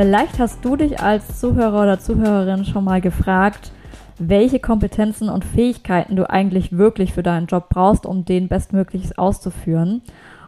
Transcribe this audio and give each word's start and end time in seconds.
Vielleicht 0.00 0.38
hast 0.38 0.64
du 0.64 0.76
dich 0.76 0.98
als 0.98 1.40
Zuhörer 1.40 1.82
oder 1.82 1.98
Zuhörerin 1.98 2.64
schon 2.64 2.84
mal 2.84 3.02
gefragt, 3.02 3.70
welche 4.18 4.58
Kompetenzen 4.58 5.28
und 5.28 5.44
Fähigkeiten 5.44 6.16
du 6.16 6.30
eigentlich 6.30 6.74
wirklich 6.74 7.12
für 7.12 7.22
deinen 7.22 7.48
Job 7.48 7.68
brauchst, 7.68 8.06
um 8.06 8.24
den 8.24 8.48
bestmöglichst 8.48 9.18
auszuführen. 9.18 10.00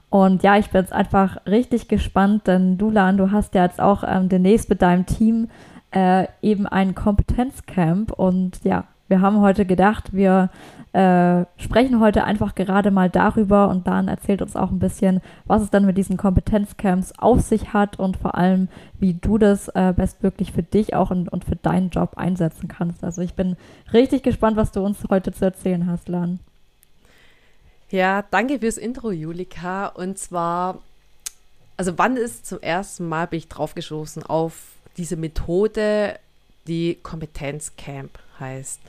Und 0.09 0.42
ja, 0.42 0.56
ich 0.56 0.70
bin 0.70 0.80
jetzt 0.80 0.95
einfach 0.95 1.37
richtig 1.45 1.88
gespannt, 1.88 2.47
denn 2.47 2.78
du, 2.78 2.88
Lan, 2.88 3.19
du 3.19 3.30
hast 3.30 3.55
ja 3.55 3.66
jetzt 3.66 3.78
auch 3.78 4.05
ähm, 4.06 4.30
demnächst 4.30 4.70
mit 4.70 4.80
deinem 4.80 5.05
Team 5.05 5.51
äh, 5.91 6.28
eben 6.41 6.66
ein 6.66 6.95
Kompetenzcamp. 6.95 8.11
Und 8.11 8.64
ja, 8.64 8.84
wir 9.12 9.20
haben 9.20 9.42
heute 9.42 9.66
gedacht, 9.66 10.14
wir 10.14 10.48
äh, 10.94 11.44
sprechen 11.58 12.00
heute 12.00 12.24
einfach 12.24 12.54
gerade 12.54 12.90
mal 12.90 13.10
darüber 13.10 13.68
und 13.68 13.86
Dan 13.86 14.08
erzählt 14.08 14.40
uns 14.40 14.56
auch 14.56 14.70
ein 14.70 14.78
bisschen, 14.78 15.20
was 15.44 15.60
es 15.60 15.68
dann 15.68 15.84
mit 15.84 15.98
diesen 15.98 16.16
Kompetenzcamps 16.16 17.12
auf 17.18 17.42
sich 17.42 17.74
hat 17.74 17.98
und 17.98 18.16
vor 18.16 18.36
allem, 18.36 18.68
wie 18.98 19.12
du 19.12 19.36
das 19.36 19.68
äh, 19.68 19.92
bestmöglich 19.94 20.52
für 20.52 20.62
dich 20.62 20.94
auch 20.94 21.10
und, 21.10 21.28
und 21.28 21.44
für 21.44 21.56
deinen 21.56 21.91
Job 21.91 22.14
einsetzen 22.16 22.69
kannst. 22.69 23.04
Also 23.04 23.20
ich 23.20 23.34
bin 23.34 23.56
richtig 23.92 24.22
gespannt, 24.22 24.56
was 24.56 24.72
du 24.72 24.80
uns 24.80 24.96
heute 25.10 25.30
zu 25.30 25.44
erzählen 25.44 25.86
hast, 25.86 26.08
Lan. 26.08 26.41
Ja, 27.91 28.24
danke 28.30 28.60
fürs 28.60 28.78
Intro, 28.78 29.10
Julika. 29.10 29.88
Und 29.88 30.16
zwar, 30.19 30.78
also 31.76 31.98
wann 31.98 32.16
ist 32.16 32.47
zum 32.47 32.62
ersten 32.62 33.06
Mal 33.10 33.26
bin 33.26 33.41
ich 33.41 33.48
draufgestoßen 33.48 34.22
auf 34.22 34.54
diese 34.97 35.16
Methode, 35.16 36.19
die 36.66 36.94
Kompetenzcamp 37.02 38.19
heißt 38.41 38.80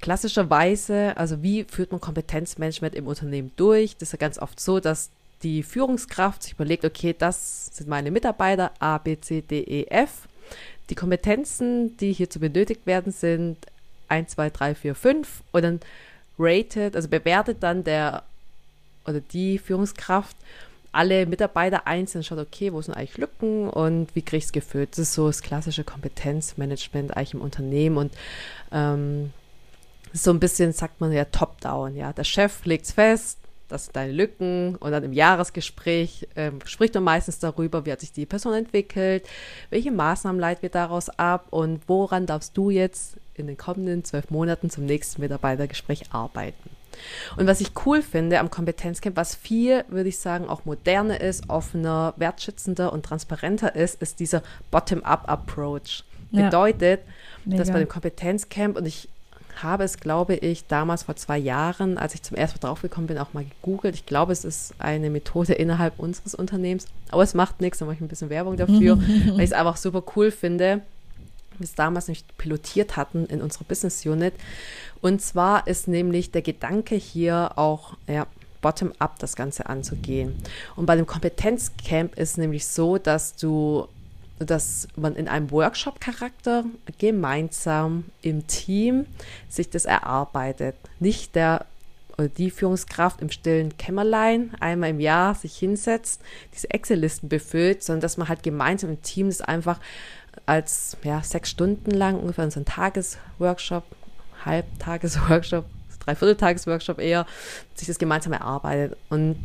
klassischerweise, 0.00 1.16
also 1.16 1.42
wie 1.42 1.64
führt 1.64 1.92
man 1.92 2.00
Kompetenzmanagement 2.00 2.94
im 2.94 3.06
Unternehmen 3.06 3.52
durch? 3.56 3.96
Das 3.96 4.08
ist 4.08 4.12
ja 4.12 4.18
ganz 4.18 4.38
oft 4.38 4.60
so, 4.60 4.80
dass 4.80 5.10
die 5.42 5.62
Führungskraft 5.62 6.42
sich 6.42 6.52
überlegt, 6.52 6.84
okay, 6.84 7.14
das 7.16 7.66
sind 7.72 7.88
meine 7.88 8.10
Mitarbeiter 8.10 8.72
A, 8.78 8.98
B, 8.98 9.18
C, 9.20 9.40
D, 9.40 9.60
E, 9.60 9.86
F. 9.88 10.28
Die 10.90 10.94
Kompetenzen, 10.94 11.96
die 11.96 12.12
hierzu 12.12 12.40
benötigt 12.40 12.84
werden, 12.84 13.12
sind 13.12 13.56
1, 14.08 14.32
2, 14.32 14.50
3, 14.50 14.74
4, 14.74 14.94
5 14.94 15.42
und 15.52 15.62
dann 15.62 15.80
rated, 16.38 16.96
also 16.96 17.08
bewertet 17.08 17.62
dann 17.62 17.84
der 17.84 18.24
oder 19.06 19.20
die 19.20 19.58
Führungskraft 19.58 20.36
alle 20.92 21.26
Mitarbeiter 21.26 21.86
einzeln 21.86 22.22
schaut, 22.22 22.38
okay, 22.38 22.72
wo 22.72 22.80
sind 22.80 22.94
eigentlich 22.94 23.16
Lücken 23.16 23.68
und 23.68 24.14
wie 24.14 24.22
kriege 24.22 24.38
ich 24.38 24.44
es 24.44 24.52
gefüllt? 24.52 24.92
Das 24.92 24.98
ist 25.00 25.14
so 25.14 25.26
das 25.26 25.42
klassische 25.42 25.84
Kompetenzmanagement 25.84 27.16
eigentlich 27.16 27.34
im 27.34 27.40
Unternehmen 27.40 27.96
und 27.96 28.12
ähm, 28.70 29.32
so 30.12 30.30
ein 30.30 30.40
bisschen, 30.40 30.72
sagt 30.72 31.00
man 31.00 31.10
ja, 31.12 31.24
top-down, 31.24 31.96
ja. 31.96 32.12
Der 32.12 32.24
Chef 32.24 32.64
legt 32.66 32.84
es 32.84 32.92
fest, 32.92 33.38
das 33.68 33.84
sind 33.84 33.96
deine 33.96 34.12
Lücken 34.12 34.76
und 34.76 34.92
dann 34.92 35.02
im 35.02 35.14
Jahresgespräch 35.14 36.28
ähm, 36.36 36.58
spricht 36.66 36.94
man 36.94 37.04
meistens 37.04 37.38
darüber, 37.38 37.86
wie 37.86 37.92
hat 37.92 38.00
sich 38.00 38.12
die 38.12 38.26
Person 38.26 38.52
entwickelt, 38.52 39.26
welche 39.70 39.90
Maßnahmen 39.90 40.38
leiten 40.38 40.62
wir 40.62 40.68
daraus 40.68 41.08
ab 41.08 41.46
und 41.50 41.80
woran 41.88 42.26
darfst 42.26 42.56
du 42.56 42.68
jetzt 42.68 43.16
in 43.34 43.46
den 43.46 43.56
kommenden 43.56 44.04
zwölf 44.04 44.30
Monaten 44.30 44.68
zum 44.68 44.84
nächsten 44.84 45.22
Mitarbeitergespräch 45.22 46.12
arbeiten. 46.12 46.81
Und 47.36 47.46
was 47.46 47.60
ich 47.60 47.72
cool 47.86 48.02
finde 48.02 48.40
am 48.40 48.50
Kompetenzcamp, 48.50 49.16
was 49.16 49.34
viel, 49.34 49.84
würde 49.88 50.08
ich 50.08 50.18
sagen, 50.18 50.48
auch 50.48 50.64
moderner 50.64 51.20
ist, 51.20 51.48
offener, 51.48 52.14
wertschätzender 52.16 52.92
und 52.92 53.04
transparenter 53.04 53.74
ist, 53.74 54.00
ist 54.02 54.20
dieser 54.20 54.42
Bottom-up-Approach. 54.70 56.04
Ja. 56.30 56.46
Bedeutet, 56.46 57.00
Mega. 57.44 57.58
dass 57.58 57.70
bei 57.70 57.78
dem 57.78 57.88
Kompetenzcamp, 57.88 58.76
und 58.76 58.86
ich 58.86 59.08
habe 59.60 59.84
es, 59.84 59.98
glaube 59.98 60.34
ich, 60.34 60.66
damals 60.66 61.04
vor 61.04 61.16
zwei 61.16 61.38
Jahren, 61.38 61.98
als 61.98 62.14
ich 62.14 62.22
zum 62.22 62.36
ersten 62.36 62.58
Mal 62.60 62.68
draufgekommen 62.68 63.06
bin, 63.06 63.18
auch 63.18 63.32
mal 63.32 63.44
gegoogelt. 63.44 63.94
Ich 63.94 64.06
glaube, 64.06 64.32
es 64.32 64.44
ist 64.44 64.74
eine 64.78 65.10
Methode 65.10 65.52
innerhalb 65.52 65.98
unseres 65.98 66.34
Unternehmens. 66.34 66.86
Aber 67.10 67.22
es 67.22 67.34
macht 67.34 67.60
nichts, 67.60 67.78
da 67.78 67.84
mache 67.84 67.96
ich 67.96 68.00
ein 68.00 68.08
bisschen 68.08 68.30
Werbung 68.30 68.56
dafür, 68.56 68.98
weil 69.26 69.40
ich 69.40 69.50
es 69.50 69.52
einfach 69.52 69.76
super 69.76 70.02
cool 70.16 70.30
finde. 70.30 70.80
Wir 71.62 71.64
es 71.64 71.74
damals 71.74 72.08
nicht 72.08 72.36
pilotiert 72.38 72.96
hatten 72.96 73.26
in 73.26 73.40
unserer 73.40 73.64
Business 73.64 74.04
Unit. 74.04 74.34
Und 75.00 75.22
zwar 75.22 75.66
ist 75.66 75.88
nämlich 75.88 76.30
der 76.30 76.42
Gedanke 76.42 76.94
hier 76.94 77.52
auch, 77.56 77.96
ja, 78.06 78.26
bottom-up 78.60 79.18
das 79.18 79.34
Ganze 79.36 79.66
anzugehen. 79.66 80.40
Und 80.76 80.86
bei 80.86 80.96
dem 80.96 81.06
Kompetenzcamp 81.06 82.16
ist 82.16 82.38
nämlich 82.38 82.66
so, 82.66 82.98
dass 82.98 83.36
du 83.36 83.88
dass 84.38 84.88
man 84.96 85.14
in 85.14 85.28
einem 85.28 85.52
Workshop-Charakter 85.52 86.64
gemeinsam 86.98 88.06
im 88.22 88.46
Team 88.48 89.06
sich 89.48 89.70
das 89.70 89.84
erarbeitet. 89.84 90.74
Nicht 90.98 91.36
der 91.36 91.66
oder 92.18 92.28
die 92.28 92.50
Führungskraft 92.50 93.20
im 93.20 93.30
stillen 93.30 93.76
Kämmerlein 93.76 94.54
einmal 94.60 94.90
im 94.90 95.00
Jahr 95.00 95.34
sich 95.34 95.56
hinsetzt, 95.56 96.20
diese 96.54 96.70
Excel-Listen 96.70 97.28
befüllt, 97.28 97.82
sondern 97.82 98.00
dass 98.02 98.16
man 98.16 98.28
halt 98.28 98.42
gemeinsam 98.42 98.90
im 98.90 99.02
Team 99.02 99.28
das 99.28 99.40
einfach 99.40 99.80
als 100.46 100.96
ja, 101.02 101.22
sechs 101.22 101.50
Stunden 101.50 101.90
lang 101.90 102.18
ungefähr 102.18 102.50
so 102.50 102.60
ein 102.60 102.64
Tagesworkshop, 102.64 103.84
Halbtagesworkshop, 104.44 105.66
Dreivierteltagesworkshop 106.00 106.98
eher, 106.98 107.26
sich 107.74 107.86
das 107.86 107.98
gemeinsam 107.98 108.32
erarbeitet. 108.32 108.96
Und 109.08 109.36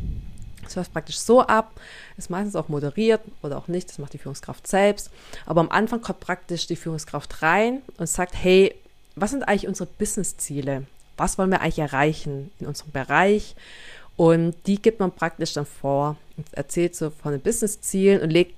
es 0.66 0.76
läuft 0.76 0.92
praktisch 0.92 1.18
so 1.18 1.42
ab, 1.42 1.72
ist 2.16 2.30
meistens 2.30 2.56
auch 2.56 2.68
moderiert 2.68 3.20
oder 3.42 3.58
auch 3.58 3.68
nicht, 3.68 3.88
das 3.88 3.98
macht 3.98 4.12
die 4.12 4.18
Führungskraft 4.18 4.66
selbst. 4.66 5.10
Aber 5.46 5.60
am 5.60 5.70
Anfang 5.70 6.00
kommt 6.00 6.20
praktisch 6.20 6.66
die 6.66 6.76
Führungskraft 6.76 7.42
rein 7.42 7.82
und 7.96 8.08
sagt, 8.08 8.34
hey, 8.34 8.74
was 9.14 9.30
sind 9.30 9.46
eigentlich 9.46 9.68
unsere 9.68 9.88
Business-Ziele? 9.98 10.84
Was 11.18 11.36
wollen 11.36 11.50
wir 11.50 11.60
eigentlich 11.60 11.80
erreichen 11.80 12.50
in 12.58 12.66
unserem 12.66 12.92
Bereich? 12.92 13.54
Und 14.16 14.54
die 14.66 14.80
gibt 14.80 14.98
man 14.98 15.12
praktisch 15.12 15.52
dann 15.52 15.66
vor 15.66 16.16
erzählt 16.52 16.96
so 16.96 17.10
von 17.10 17.32
den 17.32 17.40
Business-Zielen 17.40 18.20
und 18.20 18.30
legt 18.30 18.54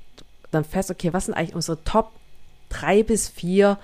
dann 0.50 0.64
fest, 0.64 0.90
okay, 0.90 1.12
was 1.12 1.26
sind 1.26 1.34
eigentlich 1.34 1.54
unsere 1.54 1.82
Top 1.84 2.12
drei 2.68 3.02
bis 3.02 3.28
vier 3.28 3.78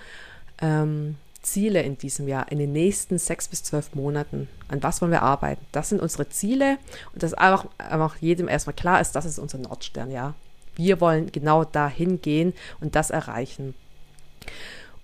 ähm, 0.61 1.17
Ziele 1.43 1.83
in 1.83 1.99
diesem 1.99 2.29
Jahr, 2.29 2.51
in 2.51 2.59
den 2.59 2.73
nächsten 2.73 3.19
sechs 3.19 3.49
bis 3.49 3.63
zwölf 3.63 3.95
Monaten? 3.95 4.49
An 4.69 4.83
was 4.83 5.01
wollen 5.01 5.13
wir 5.13 5.23
arbeiten? 5.23 5.65
Das 5.73 5.89
sind 5.91 6.01
unsere 6.01 6.29
Ziele 6.29 6.79
und 7.13 7.23
dass 7.23 7.35
einfach, 7.35 7.67
einfach 7.79 8.17
jedem 8.19 8.49
erstmal 8.49 8.75
klar 8.75 9.01
ist, 9.01 9.13
das 9.13 9.25
ist 9.25 9.39
unser 9.39 9.59
Nordstern, 9.59 10.11
ja. 10.11 10.35
Wir 10.75 11.01
wollen 11.01 11.33
genau 11.33 11.65
dahin 11.65 12.21
gehen 12.21 12.53
und 12.81 12.97
das 12.97 13.11
erreichen. 13.11 13.75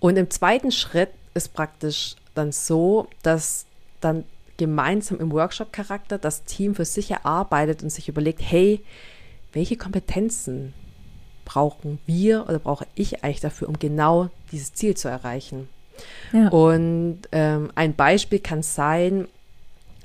Und 0.01 0.17
im 0.17 0.31
zweiten 0.31 0.71
Schritt 0.71 1.11
ist 1.35 1.55
praktisch 1.55 2.17
dann 2.35 2.53
so, 2.53 3.09
dass 3.23 3.67
dann 4.01 4.25
gemeinsam 4.57 5.19
im 5.21 5.33
Workshop-Charakter 5.33 6.19
das 6.19 6.45
Team 6.45 6.75
für 6.75 6.85
sich 6.85 7.11
erarbeitet 7.11 7.83
und 7.83 7.91
sich 7.91 8.09
überlegt, 8.09 8.41
hey, 8.43 8.81
welche 9.53 9.77
Kompetenzen 9.77 10.75
brauchen 11.45 11.99
wir 12.07 12.45
oder 12.49 12.59
brauche 12.59 12.87
ich 12.95 13.25
eigentlich 13.25 13.41
dafür, 13.41 13.69
um 13.69 13.79
genau 13.79 14.31
dieses 14.51 14.73
Ziel 14.75 14.97
zu 14.97 15.09
erreichen? 15.09 15.69
Ja. 16.33 16.49
Und 16.49 17.21
ähm, 17.33 17.71
ein 17.75 17.95
Beispiel 17.95 18.39
kann 18.39 18.63
sein, 18.63 19.29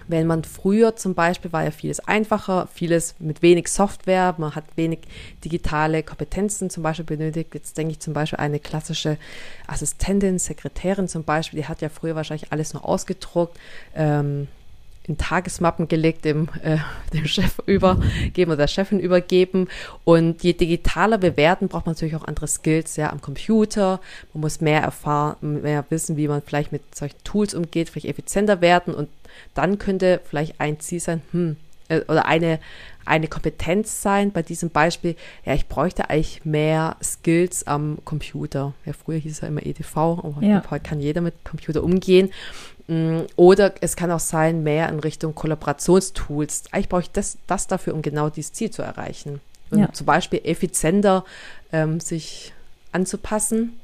wenn 0.07 0.27
man 0.27 0.43
früher 0.43 0.95
zum 0.95 1.13
Beispiel 1.13 1.51
war 1.51 1.63
ja 1.63 1.71
vieles 1.71 1.99
einfacher, 1.99 2.67
vieles 2.73 3.15
mit 3.19 3.41
wenig 3.41 3.67
Software, 3.67 4.35
man 4.37 4.55
hat 4.55 4.65
wenig 4.75 4.99
digitale 5.43 6.03
Kompetenzen 6.03 6.69
zum 6.69 6.83
Beispiel 6.83 7.05
benötigt. 7.05 7.53
Jetzt 7.53 7.77
denke 7.77 7.93
ich 7.93 7.99
zum 7.99 8.13
Beispiel 8.13 8.39
eine 8.39 8.59
klassische 8.59 9.17
Assistentin, 9.67 10.39
Sekretärin 10.39 11.07
zum 11.07 11.23
Beispiel, 11.23 11.61
die 11.61 11.67
hat 11.67 11.81
ja 11.81 11.89
früher 11.89 12.15
wahrscheinlich 12.15 12.51
alles 12.51 12.73
noch 12.73 12.83
ausgedruckt. 12.83 13.57
Ähm, 13.95 14.47
in 15.07 15.17
Tagesmappen 15.17 15.87
gelegt, 15.87 16.25
dem, 16.25 16.49
äh, 16.61 16.77
dem 17.13 17.25
Chef 17.25 17.59
übergeben 17.65 18.51
oder 18.51 18.57
der 18.57 18.67
Chefin 18.67 18.99
übergeben. 18.99 19.67
Und 20.03 20.43
je 20.43 20.53
digitaler 20.53 21.21
wir 21.21 21.37
werden, 21.37 21.69
braucht 21.69 21.85
man 21.85 21.95
natürlich 21.95 22.15
auch 22.15 22.25
andere 22.25 22.47
Skills 22.47 22.97
ja, 22.97 23.09
am 23.11 23.21
Computer. 23.21 24.01
Man 24.33 24.41
muss 24.41 24.61
mehr 24.61 24.81
erfahren, 24.81 25.61
mehr 25.61 25.85
wissen, 25.89 26.17
wie 26.17 26.27
man 26.27 26.41
vielleicht 26.41 26.71
mit 26.71 26.93
solchen 26.93 27.23
Tools 27.23 27.53
umgeht, 27.53 27.89
vielleicht 27.89 28.07
effizienter 28.07 28.61
werden. 28.61 28.93
Und 28.93 29.09
dann 29.53 29.77
könnte 29.79 30.21
vielleicht 30.23 30.59
ein 30.59 30.79
Ziel 30.79 30.99
sein, 30.99 31.21
hm, 31.31 31.57
äh, 31.89 32.01
oder 32.01 32.25
eine, 32.25 32.59
eine 33.05 33.27
Kompetenz 33.27 34.01
sein, 34.01 34.31
bei 34.31 34.41
diesem 34.41 34.69
Beispiel, 34.69 35.15
ja, 35.45 35.53
ich 35.53 35.67
bräuchte 35.67 36.09
eigentlich 36.09 36.45
mehr 36.45 36.97
Skills 37.01 37.65
am 37.65 37.99
Computer. 38.03 38.73
Ja, 38.85 38.93
früher 38.93 39.17
hieß 39.17 39.31
es 39.31 39.41
ja 39.41 39.47
immer 39.47 39.65
EDV, 39.65 39.97
aber 39.97 40.37
ja. 40.41 40.63
heute 40.69 40.83
kann 40.83 40.99
jeder 40.99 41.21
mit 41.21 41.33
Computer 41.45 41.83
umgehen. 41.83 42.31
Mm, 42.87 43.21
oder 43.35 43.73
es 43.81 43.95
kann 43.95 44.11
auch 44.11 44.19
sein, 44.19 44.63
mehr 44.63 44.89
in 44.89 44.99
Richtung 44.99 45.35
Kollaborationstools. 45.35 46.65
Eigentlich 46.71 46.89
brauche 46.89 47.01
ich 47.01 47.11
das, 47.11 47.37
das 47.47 47.67
dafür, 47.67 47.93
um 47.93 48.01
genau 48.01 48.29
dieses 48.29 48.53
Ziel 48.53 48.71
zu 48.71 48.81
erreichen. 48.81 49.39
Und 49.69 49.79
ja. 49.79 49.91
zum 49.91 50.05
Beispiel 50.05 50.41
effizienter 50.43 51.25
ähm, 51.73 51.99
sich 51.99 52.53
anzupassen 52.93 53.79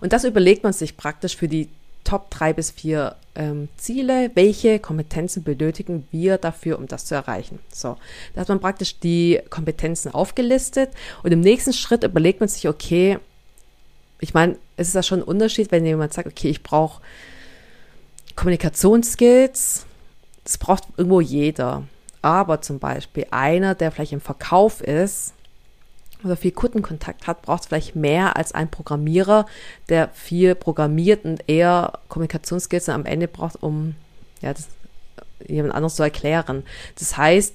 Und 0.00 0.12
das 0.12 0.24
überlegt 0.24 0.64
man 0.64 0.72
sich 0.72 0.96
praktisch 0.96 1.36
für 1.36 1.48
die 1.48 1.68
Top 2.08 2.30
drei 2.30 2.54
bis 2.54 2.70
vier 2.70 3.16
ähm, 3.34 3.68
Ziele. 3.76 4.30
Welche 4.32 4.78
Kompetenzen 4.78 5.42
benötigen 5.42 6.08
wir 6.10 6.38
dafür, 6.38 6.78
um 6.78 6.86
das 6.86 7.04
zu 7.04 7.14
erreichen? 7.14 7.58
So, 7.70 7.98
da 8.34 8.40
hat 8.40 8.48
man 8.48 8.60
praktisch 8.60 8.98
die 8.98 9.40
Kompetenzen 9.50 10.14
aufgelistet 10.14 10.88
und 11.22 11.32
im 11.32 11.40
nächsten 11.40 11.74
Schritt 11.74 12.04
überlegt 12.04 12.40
man 12.40 12.48
sich, 12.48 12.66
okay, 12.66 13.18
ich 14.20 14.32
meine, 14.32 14.56
es 14.78 14.88
ist 14.88 14.94
ja 14.94 15.02
schon 15.02 15.20
ein 15.20 15.24
Unterschied, 15.24 15.70
wenn 15.70 15.84
jemand 15.84 16.14
sagt, 16.14 16.26
okay, 16.26 16.48
ich 16.48 16.62
brauche 16.62 17.02
Kommunikationsskills, 18.36 19.84
das 20.44 20.56
braucht 20.56 20.84
irgendwo 20.96 21.20
jeder. 21.20 21.84
Aber 22.22 22.62
zum 22.62 22.78
Beispiel 22.78 23.26
einer, 23.30 23.74
der 23.74 23.92
vielleicht 23.92 24.12
im 24.12 24.22
Verkauf 24.22 24.80
ist, 24.80 25.34
oder 26.24 26.36
viel 26.36 26.52
Kundenkontakt 26.52 27.26
hat, 27.26 27.42
braucht 27.42 27.62
es 27.62 27.66
vielleicht 27.68 27.96
mehr 27.96 28.36
als 28.36 28.52
ein 28.52 28.70
Programmierer, 28.70 29.46
der 29.88 30.08
viel 30.10 30.54
programmiert 30.54 31.24
und 31.24 31.48
eher 31.48 31.92
Kommunikationsskills 32.08 32.88
am 32.88 33.06
Ende 33.06 33.28
braucht, 33.28 33.62
um 33.62 33.94
ja, 34.42 34.52
das 34.52 34.68
jemand 35.46 35.74
anderes 35.74 35.94
zu 35.94 36.02
erklären. 36.02 36.64
Das 36.98 37.16
heißt, 37.16 37.54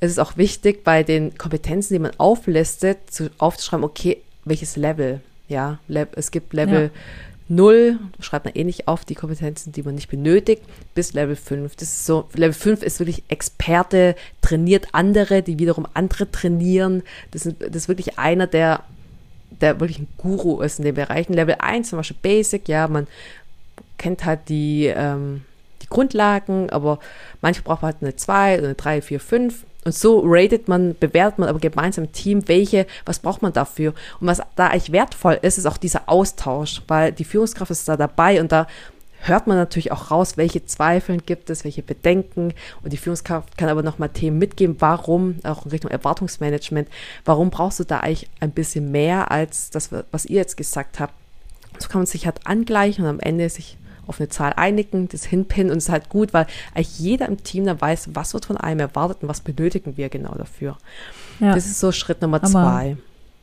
es 0.00 0.10
ist 0.10 0.18
auch 0.18 0.36
wichtig, 0.36 0.84
bei 0.84 1.02
den 1.02 1.36
Kompetenzen, 1.38 1.94
die 1.94 1.98
man 1.98 2.12
auflistet, 2.18 3.10
zu, 3.10 3.30
aufzuschreiben, 3.38 3.84
okay, 3.84 4.22
welches 4.44 4.76
Level. 4.76 5.20
Ja, 5.48 5.78
es 6.14 6.30
gibt 6.30 6.52
Level 6.52 6.90
ja. 6.94 7.00
0, 7.48 7.98
schreibt 8.20 8.46
man 8.46 8.54
eh 8.54 8.64
nicht 8.64 8.88
auf, 8.88 9.04
die 9.04 9.14
Kompetenzen, 9.14 9.72
die 9.72 9.82
man 9.82 9.94
nicht 9.94 10.08
benötigt, 10.08 10.62
bis 10.94 11.12
Level 11.12 11.36
5. 11.36 11.76
Das 11.76 11.88
ist 11.88 12.06
so, 12.06 12.28
Level 12.34 12.54
5 12.54 12.82
ist 12.82 13.00
wirklich 13.00 13.22
Experte, 13.28 14.16
trainiert 14.40 14.88
andere, 14.92 15.42
die 15.42 15.58
wiederum 15.58 15.86
andere 15.92 16.30
trainieren. 16.30 17.02
Das 17.32 17.44
ist, 17.44 17.56
das 17.60 17.74
ist 17.76 17.88
wirklich 17.88 18.18
einer, 18.18 18.46
der, 18.46 18.84
der 19.60 19.78
wirklich 19.80 19.98
ein 19.98 20.08
Guru 20.16 20.62
ist 20.62 20.78
in 20.78 20.84
den 20.84 20.94
Bereichen. 20.94 21.34
Level 21.34 21.56
1 21.58 21.90
zum 21.90 21.98
Beispiel 21.98 22.16
Basic, 22.22 22.66
ja, 22.68 22.88
man 22.88 23.06
kennt 23.98 24.24
halt 24.24 24.48
die, 24.48 24.86
ähm, 24.86 25.42
die 25.82 25.88
Grundlagen, 25.88 26.70
aber 26.70 26.98
manche 27.42 27.62
braucht 27.62 27.82
man 27.82 27.92
halt 27.92 28.02
eine 28.02 28.16
2, 28.16 28.58
eine 28.58 28.74
3, 28.74 29.02
4, 29.02 29.20
5 29.20 29.64
und 29.84 29.94
so 29.94 30.22
ratet 30.24 30.68
man, 30.68 30.96
bewertet 30.98 31.38
man 31.38 31.48
aber 31.48 31.58
gemeinsam 31.58 32.04
im 32.04 32.12
Team, 32.12 32.48
welche, 32.48 32.86
was 33.04 33.18
braucht 33.18 33.42
man 33.42 33.52
dafür. 33.52 33.94
Und 34.20 34.26
was 34.26 34.40
da 34.56 34.68
eigentlich 34.68 34.92
wertvoll 34.92 35.38
ist, 35.42 35.58
ist 35.58 35.66
auch 35.66 35.76
dieser 35.76 36.08
Austausch, 36.08 36.82
weil 36.88 37.12
die 37.12 37.24
Führungskraft 37.24 37.70
ist 37.70 37.88
da 37.88 37.96
dabei 37.96 38.40
und 38.40 38.52
da 38.52 38.66
hört 39.26 39.46
man 39.46 39.56
natürlich 39.56 39.92
auch 39.92 40.10
raus, 40.10 40.36
welche 40.36 40.64
Zweifeln 40.66 41.22
gibt 41.24 41.50
es, 41.50 41.64
welche 41.64 41.82
Bedenken. 41.82 42.52
Und 42.82 42.92
die 42.92 42.96
Führungskraft 42.96 43.56
kann 43.56 43.68
aber 43.68 43.82
nochmal 43.82 44.10
Themen 44.10 44.38
mitgeben, 44.38 44.76
warum, 44.78 45.36
auch 45.44 45.64
in 45.64 45.70
Richtung 45.70 45.90
Erwartungsmanagement, 45.90 46.88
warum 47.24 47.50
brauchst 47.50 47.80
du 47.80 47.84
da 47.84 48.00
eigentlich 48.00 48.28
ein 48.40 48.50
bisschen 48.50 48.90
mehr 48.90 49.30
als 49.30 49.70
das, 49.70 49.90
was 50.10 50.26
ihr 50.26 50.36
jetzt 50.36 50.56
gesagt 50.56 51.00
habt. 51.00 51.14
So 51.78 51.88
kann 51.88 52.00
man 52.00 52.06
sich 52.06 52.26
halt 52.26 52.46
angleichen 52.46 53.04
und 53.04 53.10
am 53.10 53.20
Ende 53.20 53.48
sich 53.48 53.76
auf 54.06 54.20
eine 54.20 54.28
Zahl 54.28 54.52
einigen, 54.56 55.08
das 55.08 55.24
hinpinnen 55.24 55.70
und 55.70 55.78
es 55.78 55.84
ist 55.84 55.90
halt 55.90 56.08
gut, 56.08 56.32
weil 56.32 56.46
eigentlich 56.74 56.98
jeder 56.98 57.26
im 57.28 57.42
Team 57.42 57.64
dann 57.64 57.80
weiß, 57.80 58.10
was 58.14 58.34
wird 58.34 58.46
von 58.46 58.56
einem 58.56 58.80
erwartet 58.80 59.18
und 59.22 59.28
was 59.28 59.40
benötigen 59.40 59.96
wir 59.96 60.08
genau 60.08 60.34
dafür. 60.34 60.76
Ja. 61.40 61.54
Das 61.54 61.66
ist 61.66 61.80
so 61.80 61.92
Schritt 61.92 62.22
Nummer 62.22 62.38
Hammer. 62.38 62.50
zwei. 62.50 62.96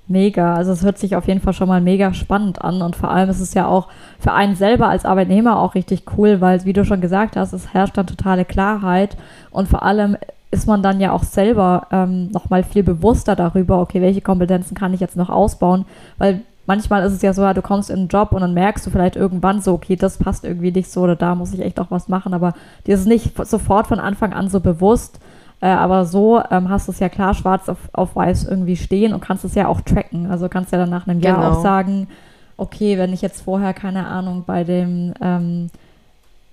Mega, 0.08 0.56
also 0.56 0.72
es 0.72 0.84
hört 0.84 0.98
sich 0.98 1.16
auf 1.16 1.28
jeden 1.28 1.40
Fall 1.40 1.54
schon 1.54 1.70
mal 1.70 1.80
mega 1.80 2.14
spannend 2.14 2.62
an 2.62 2.82
und 2.82 2.96
vor 2.96 3.12
allem 3.12 3.30
ist 3.30 3.40
es 3.40 3.54
ja 3.54 3.68
auch 3.68 3.88
für 4.20 4.34
einen 4.34 4.56
selber 4.56 4.90
als 4.90 5.06
Arbeitnehmer 5.06 5.58
auch 5.60 5.76
richtig 5.76 6.04
cool, 6.18 6.42
weil 6.42 6.66
wie 6.66 6.74
du 6.74 6.84
schon 6.84 7.00
gesagt 7.00 7.38
hast, 7.38 7.54
es 7.54 7.74
herrscht 7.74 7.98
dann 7.98 8.08
totale 8.08 8.44
Klarheit 8.44 9.16
und 9.52 9.70
vor 9.70 9.84
allem 9.84 10.18
ist 10.50 10.68
man 10.68 10.84
dann 10.84 11.00
ja 11.00 11.14
auch 11.14 11.24
selber 11.24 11.88
ähm, 11.92 12.30
nochmal 12.32 12.64
viel 12.64 12.84
bewusster 12.84 13.38
darüber, 13.38 13.80
okay, 13.80 14.02
welche 14.02 14.22
Kompetenzen 14.22 14.76
kann 14.76 14.94
ich 14.94 15.00
jetzt 15.00 15.16
noch 15.16 15.30
ausbauen, 15.30 15.86
weil 16.18 16.42
manchmal 16.72 17.04
ist 17.04 17.12
es 17.12 17.22
ja 17.22 17.34
so, 17.34 17.42
ja, 17.42 17.54
du 17.54 17.62
kommst 17.62 17.90
in 17.90 18.00
einen 18.00 18.08
Job 18.08 18.32
und 18.32 18.40
dann 18.40 18.54
merkst 18.54 18.86
du 18.86 18.92
vielleicht 18.92 19.18
irgendwann 19.18 19.60
so, 19.60 19.74
okay, 19.74 19.98
das 19.98 20.18
passt 20.18 20.46
irgendwie 20.46 20.72
nicht 20.72 20.90
so 20.90 21.02
oder 21.02 21.18
da 21.18 21.36
muss 21.36 21.54
ich 21.54 21.60
echt 21.60 21.82
auch 21.82 21.92
was 21.92 22.08
machen, 22.08 22.34
aber 22.34 22.54
dir 22.88 22.96
ist 22.96 23.02
es 23.02 23.08
nicht 23.08 23.36
sofort 23.46 23.88
von 23.88 24.00
Anfang 24.00 24.32
an 24.32 24.48
so 24.48 24.62
bewusst. 24.62 25.20
Äh, 25.60 25.68
aber 25.68 26.06
so 26.06 26.42
ähm, 26.50 26.70
hast 26.70 26.88
du 26.88 26.94
es 26.94 27.00
ja 27.00 27.10
klar 27.10 27.34
schwarz 27.34 27.68
auf, 27.68 27.78
auf 27.92 28.16
weiß 28.16 28.46
irgendwie 28.46 28.78
stehen 28.78 29.14
und 29.14 29.20
kannst 29.20 29.44
es 29.44 29.54
ja 29.54 29.68
auch 29.68 29.82
tracken. 29.82 30.32
Also 30.32 30.48
kannst 30.48 30.72
ja 30.72 30.78
dann 30.78 30.90
nach 30.90 31.08
einem 31.08 31.20
Jahr 31.20 31.36
genau. 31.36 31.52
auch 31.52 31.62
sagen, 31.62 32.08
okay, 32.56 32.98
wenn 32.98 33.12
ich 33.12 33.22
jetzt 33.22 33.42
vorher, 33.42 33.74
keine 33.74 34.08
Ahnung, 34.08 34.46
bei 34.48 34.64
dem 34.64 35.14
ähm, 35.22 35.70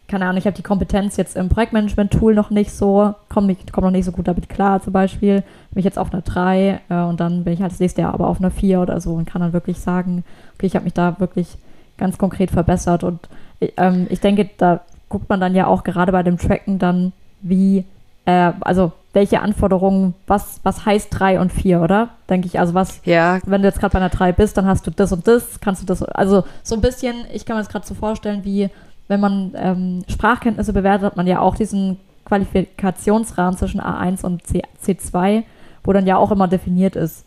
keine 0.08 0.25
Ahnung, 0.25 0.38
ich 0.38 0.46
habe 0.46 0.56
die 0.56 0.62
Kompetenz 0.62 1.19
jetzt 1.19 1.37
im 1.37 1.50
Projektmanagement-Tool 1.50 2.34
noch 2.34 2.49
nicht 2.49 2.72
so, 2.72 3.14
komme 3.28 3.55
komm 3.70 3.84
noch 3.84 3.90
nicht 3.90 4.06
so 4.06 4.12
gut 4.12 4.26
damit 4.26 4.49
klar 4.49 4.82
zum 4.82 4.94
Beispiel, 4.94 5.43
bin 5.70 5.81
ich 5.81 5.84
jetzt 5.84 5.99
auf 5.99 6.12
einer 6.12 6.22
3 6.22 6.81
äh, 6.88 6.94
und 7.02 7.20
dann 7.20 7.44
bin 7.44 7.52
ich 7.52 7.60
halt 7.60 7.72
das 7.72 7.81
nächste 7.81 8.00
Jahr 8.00 8.14
aber 8.14 8.26
auf 8.26 8.40
einer 8.40 8.50
4 8.50 8.81
oder 8.81 9.00
so 9.00 9.12
und 9.12 9.26
kann 9.26 9.43
dann 9.43 9.52
wirklich 9.52 9.78
sagen, 9.78 10.25
okay, 10.55 10.66
ich 10.66 10.75
habe 10.75 10.84
mich 10.84 10.94
da 10.94 11.20
wirklich 11.20 11.58
ganz 11.99 12.16
konkret 12.16 12.50
verbessert 12.50 13.05
und 13.05 13.28
ähm, 13.76 14.06
ich 14.08 14.20
denke, 14.20 14.49
da 14.56 14.81
guckt 15.10 15.28
man 15.28 15.40
dann 15.40 15.55
ja 15.55 15.66
auch 15.66 15.84
gerade 15.84 16.12
bei 16.12 16.22
dem 16.22 16.38
Tracken 16.38 16.78
dann, 16.78 17.12
wie, 17.43 17.84
äh, 18.25 18.52
also 18.61 18.93
welche 19.12 19.40
Anforderungen, 19.40 20.14
was, 20.26 20.61
was 20.62 20.87
heißt 20.87 21.08
3 21.11 21.40
und 21.40 21.52
4, 21.52 21.81
oder? 21.81 22.11
Denke 22.31 22.46
ich, 22.46 22.58
also 22.58 22.72
was, 22.72 23.00
ja. 23.04 23.40
wenn 23.46 23.62
du 23.62 23.69
jetzt 23.69 23.81
gerade 23.81 23.93
bei 23.93 23.99
einer 23.99 24.11
3 24.11 24.32
bist, 24.32 24.56
dann 24.56 24.66
hast 24.66 24.87
du 24.87 24.90
das 24.90 25.12
und 25.12 25.26
das, 25.26 25.61
kannst 25.61 25.82
du 25.82 25.87
das, 25.87 26.02
also 26.02 26.44
so 26.62 26.76
ein 26.76 26.81
bisschen, 26.81 27.16
ich 27.32 27.44
kann 27.44 27.56
mir 27.56 27.62
das 27.62 27.70
gerade 27.70 27.87
so 27.87 27.94
vorstellen, 27.94 28.44
wie 28.44 28.70
wenn 29.08 29.20
man 29.20 29.52
ähm, 29.56 30.05
Sprachkenntnisse 30.08 30.72
bewertet, 30.72 31.06
hat 31.06 31.16
man 31.16 31.26
ja 31.26 31.40
auch 31.40 31.56
diesen 31.56 31.99
Qualifikationsrahmen 32.26 33.58
zwischen 33.58 33.81
A1 33.81 34.22
und 34.22 34.46
C, 34.46 34.62
C2, 34.84 35.44
wo 35.82 35.93
dann 35.93 36.06
ja 36.06 36.16
auch 36.16 36.31
immer 36.31 36.46
definiert 36.46 36.94
ist, 36.94 37.25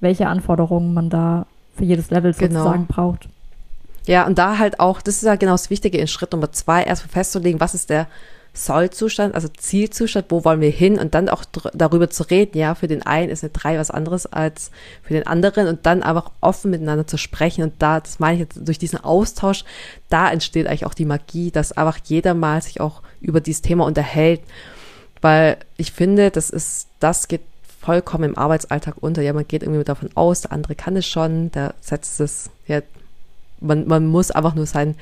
welche 0.00 0.28
Anforderungen 0.28 0.92
man 0.92 1.08
da 1.08 1.46
für 1.74 1.84
jedes 1.84 2.10
Level 2.10 2.32
genau. 2.34 2.60
sozusagen 2.60 2.86
braucht. 2.86 3.28
Ja, 4.06 4.26
und 4.26 4.38
da 4.38 4.58
halt 4.58 4.78
auch, 4.78 5.00
das 5.00 5.16
ist 5.16 5.22
ja 5.22 5.36
genau 5.36 5.52
das 5.52 5.70
Wichtige 5.70 5.98
in 5.98 6.06
Schritt 6.06 6.32
Nummer 6.32 6.52
zwei, 6.52 6.84
erstmal 6.84 7.10
festzulegen, 7.10 7.60
was 7.60 7.74
ist 7.74 7.90
der 7.90 8.06
Sollzustand, 8.56 9.34
also 9.34 9.48
Zielzustand, 9.48 10.26
wo 10.30 10.44
wollen 10.44 10.62
wir 10.62 10.70
hin 10.70 10.98
und 10.98 11.14
dann 11.14 11.28
auch 11.28 11.44
darüber 11.74 12.08
zu 12.08 12.22
reden, 12.22 12.56
ja, 12.56 12.74
für 12.74 12.88
den 12.88 13.04
einen 13.04 13.30
ist 13.30 13.44
eine 13.44 13.50
drei 13.50 13.78
was 13.78 13.90
anderes 13.90 14.24
als 14.26 14.70
für 15.02 15.12
den 15.12 15.26
anderen 15.26 15.68
und 15.68 15.84
dann 15.84 16.02
einfach 16.02 16.30
offen 16.40 16.70
miteinander 16.70 17.06
zu 17.06 17.18
sprechen 17.18 17.62
und 17.62 17.74
da, 17.80 18.00
das 18.00 18.18
meine 18.18 18.34
ich 18.34 18.40
jetzt 18.40 18.66
durch 18.66 18.78
diesen 18.78 19.04
Austausch, 19.04 19.64
da 20.08 20.30
entsteht 20.30 20.66
eigentlich 20.66 20.86
auch 20.86 20.94
die 20.94 21.04
Magie, 21.04 21.50
dass 21.50 21.72
einfach 21.72 21.98
jeder 22.04 22.32
mal 22.32 22.62
sich 22.62 22.80
auch 22.80 23.02
über 23.20 23.42
dieses 23.42 23.60
Thema 23.60 23.84
unterhält, 23.84 24.40
weil 25.20 25.58
ich 25.76 25.92
finde, 25.92 26.30
das 26.30 26.48
ist, 26.48 26.88
das 26.98 27.28
geht 27.28 27.42
vollkommen 27.80 28.24
im 28.24 28.38
Arbeitsalltag 28.38 28.96
unter. 29.00 29.22
Ja, 29.22 29.32
man 29.32 29.46
geht 29.46 29.62
irgendwie 29.62 29.84
davon 29.84 30.08
aus, 30.14 30.40
der 30.40 30.52
andere 30.52 30.74
kann 30.74 30.96
es 30.96 31.06
schon, 31.06 31.52
der 31.52 31.74
setzt 31.80 32.20
es, 32.20 32.50
ja, 32.66 32.80
man, 33.60 33.86
man 33.86 34.06
muss 34.06 34.30
einfach 34.30 34.54
nur 34.54 34.66
sein 34.66 34.96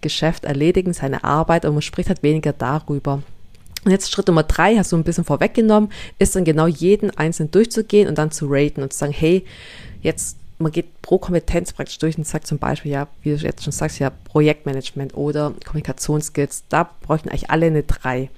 Geschäft 0.00 0.44
erledigen, 0.44 0.92
seine 0.92 1.24
Arbeit 1.24 1.64
und 1.64 1.74
man 1.74 1.82
spricht 1.82 2.08
halt 2.08 2.22
weniger 2.22 2.52
darüber. 2.52 3.22
Und 3.84 3.90
jetzt 3.90 4.10
Schritt 4.10 4.26
Nummer 4.26 4.42
drei, 4.42 4.76
hast 4.76 4.92
du 4.92 4.96
ein 4.96 5.04
bisschen 5.04 5.24
vorweggenommen, 5.24 5.90
ist 6.18 6.36
dann 6.36 6.44
genau 6.44 6.66
jeden 6.66 7.10
einzelnen 7.16 7.50
durchzugehen 7.50 8.08
und 8.08 8.18
dann 8.18 8.30
zu 8.30 8.46
raten 8.48 8.82
und 8.82 8.92
zu 8.92 8.98
sagen, 8.98 9.12
hey, 9.12 9.44
jetzt, 10.02 10.36
man 10.58 10.70
geht 10.70 11.00
pro 11.00 11.16
Kompetenz 11.16 11.72
praktisch 11.72 11.98
durch 11.98 12.18
und 12.18 12.26
sagt 12.26 12.46
zum 12.46 12.58
Beispiel, 12.58 12.92
ja, 12.92 13.08
wie 13.22 13.30
du 13.30 13.36
jetzt 13.36 13.64
schon 13.64 13.72
sagst, 13.72 13.98
ja, 13.98 14.10
Projektmanagement 14.10 15.14
oder 15.14 15.54
Kommunikationsskills, 15.64 16.64
da 16.68 16.90
bräuchten 17.00 17.30
eigentlich 17.30 17.48
alle 17.48 17.66
eine 17.66 17.82
drei. 17.82 18.28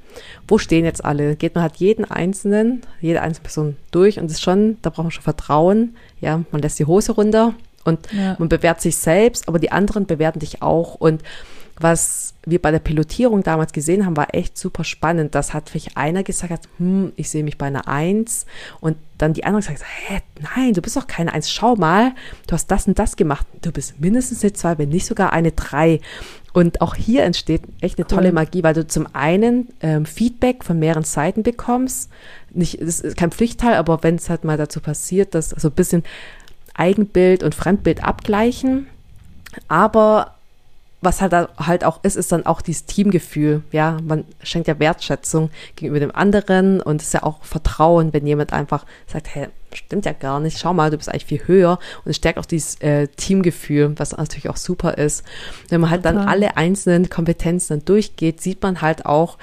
Wo 0.47 0.59
stehen 0.59 0.85
jetzt 0.85 1.05
alle? 1.05 1.35
Geht 1.35 1.57
man 1.57 1.62
halt 1.62 1.76
jeden 1.76 2.05
einzelnen, 2.05 2.83
jede 3.00 3.23
einzelne 3.23 3.43
Person 3.43 3.76
durch 3.91 4.21
und 4.21 4.31
ist 4.31 4.43
schon, 4.43 4.76
da 4.83 4.91
braucht 4.91 5.05
man 5.05 5.11
schon 5.11 5.25
Vertrauen, 5.25 5.97
ja, 6.21 6.45
man 6.52 6.62
lässt 6.62 6.79
die 6.79 6.87
Hose 6.87 7.12
runter 7.12 7.55
und 7.85 8.12
ja. 8.12 8.37
man 8.39 8.49
bewertet 8.49 8.83
sich 8.83 8.97
selbst, 8.97 9.49
aber 9.49 9.59
die 9.59 9.73
anderen 9.73 10.07
bewerten 10.07 10.39
dich 10.39 10.62
auch. 10.62 10.95
Und 10.95 11.23
was 11.79 12.35
wir 12.45 12.61
bei 12.61 12.71
der 12.71 12.79
Pilotierung 12.79 13.43
damals 13.43 13.73
gesehen 13.73 14.05
haben, 14.05 14.17
war 14.17 14.35
echt 14.35 14.59
super 14.59 14.85
spannend. 14.85 15.35
Das 15.35 15.55
hat 15.55 15.71
vielleicht 15.71 15.97
einer 15.97 16.23
gesagt, 16.23 16.69
hm, 16.79 17.12
ich 17.17 17.31
sehe 17.31 17.45
mich 17.45 17.59
bei 17.59 17.67
einer 17.67 17.89
Eins. 17.89 18.47
Und 18.81 18.97
dann 19.19 19.33
die 19.33 19.45
anderen 19.45 19.62
gesagt, 19.62 19.85
hä, 20.07 20.21
nein, 20.55 20.75
du 20.75 20.83
bist 20.83 20.97
doch 20.97 21.07
keine 21.07 21.33
Eins. 21.33 21.51
Schau 21.51 21.77
mal, 21.77 22.12
du 22.47 22.55
hast 22.55 22.67
das 22.71 22.87
und 22.87 22.99
das 22.99 23.17
gemacht. 23.17 23.47
Du 23.62 23.73
bist 23.73 24.01
mindestens 24.01 24.43
eine 24.43 24.53
Zwei, 24.53 24.79
wenn 24.79 24.91
nicht 24.91 25.07
sogar 25.07 25.33
eine 25.33 25.53
Drei. 25.53 26.01
Und 26.53 26.83
auch 26.83 26.95
hier 26.95 27.25
entsteht 27.25 27.62
echt 27.81 27.99
eine 27.99 28.05
cool. 28.05 28.17
tolle 28.17 28.33
Magie, 28.33 28.62
weil 28.62 28.75
du 28.75 28.87
zum 28.87 29.07
einen 29.15 29.69
ähm, 29.81 30.05
Feedback 30.05 30.65
von 30.65 30.79
mehreren 30.79 31.05
Seiten 31.05 31.43
bekommst. 31.43 32.11
Nicht, 32.51 32.81
das 32.83 33.01
ist 33.01 33.17
kein 33.17 33.33
Pflichtteil, 33.33 33.75
aber 33.75 34.03
wenn 34.03 34.17
es 34.17 34.29
halt 34.29 34.45
mal 34.45 34.59
dazu 34.59 34.81
passiert, 34.81 35.35
dass 35.35 35.51
so 35.51 35.69
ein 35.69 35.75
bisschen 35.75 36.03
Eigenbild 36.75 37.43
und 37.43 37.55
Fremdbild 37.55 38.05
abgleichen. 38.05 38.87
Aber 39.69 40.35
was 41.02 41.21
halt, 41.21 41.33
halt 41.59 41.85
auch 41.85 41.99
ist, 42.05 42.17
ist 42.17 42.31
dann 42.31 42.47
auch 42.47 42.62
dieses 42.62 42.87
Teamgefühl. 42.87 43.62
Ja, 43.73 43.99
man 44.05 44.25
schenkt 44.43 44.69
ja 44.69 44.79
Wertschätzung 44.79 45.50
gegenüber 45.75 45.99
dem 45.99 46.14
anderen 46.14 46.81
und 46.81 47.00
es 47.00 47.09
ist 47.09 47.14
ja 47.14 47.25
auch 47.25 47.43
Vertrauen, 47.43 48.12
wenn 48.12 48.25
jemand 48.25 48.52
einfach 48.52 48.87
sagt, 49.09 49.35
hey, 49.35 49.49
stimmt 49.73 50.07
ja 50.07 50.12
gar 50.12 50.38
nicht, 50.38 50.59
schau 50.59 50.73
mal, 50.73 50.91
du 50.91 50.97
bist 50.97 51.09
eigentlich 51.09 51.26
viel 51.26 51.43
höher 51.47 51.81
und 52.05 52.11
es 52.11 52.17
stärkt 52.17 52.38
auch 52.38 52.47
dieses 52.47 52.81
äh, 52.81 53.09
Teamgefühl, 53.09 53.95
was 53.99 54.17
natürlich 54.17 54.49
auch 54.49 54.57
super 54.57 54.97
ist. 54.97 55.25
Wenn 55.69 55.81
man 55.81 55.91
halt 55.91 56.05
Total. 56.05 56.19
dann 56.19 56.29
alle 56.29 56.57
einzelnen 56.57 57.11
Kompetenzen 57.11 57.81
dann 57.81 57.85
durchgeht, 57.85 58.41
sieht 58.41 58.62
man 58.62 58.81
halt 58.81 59.05
auch, 59.05 59.38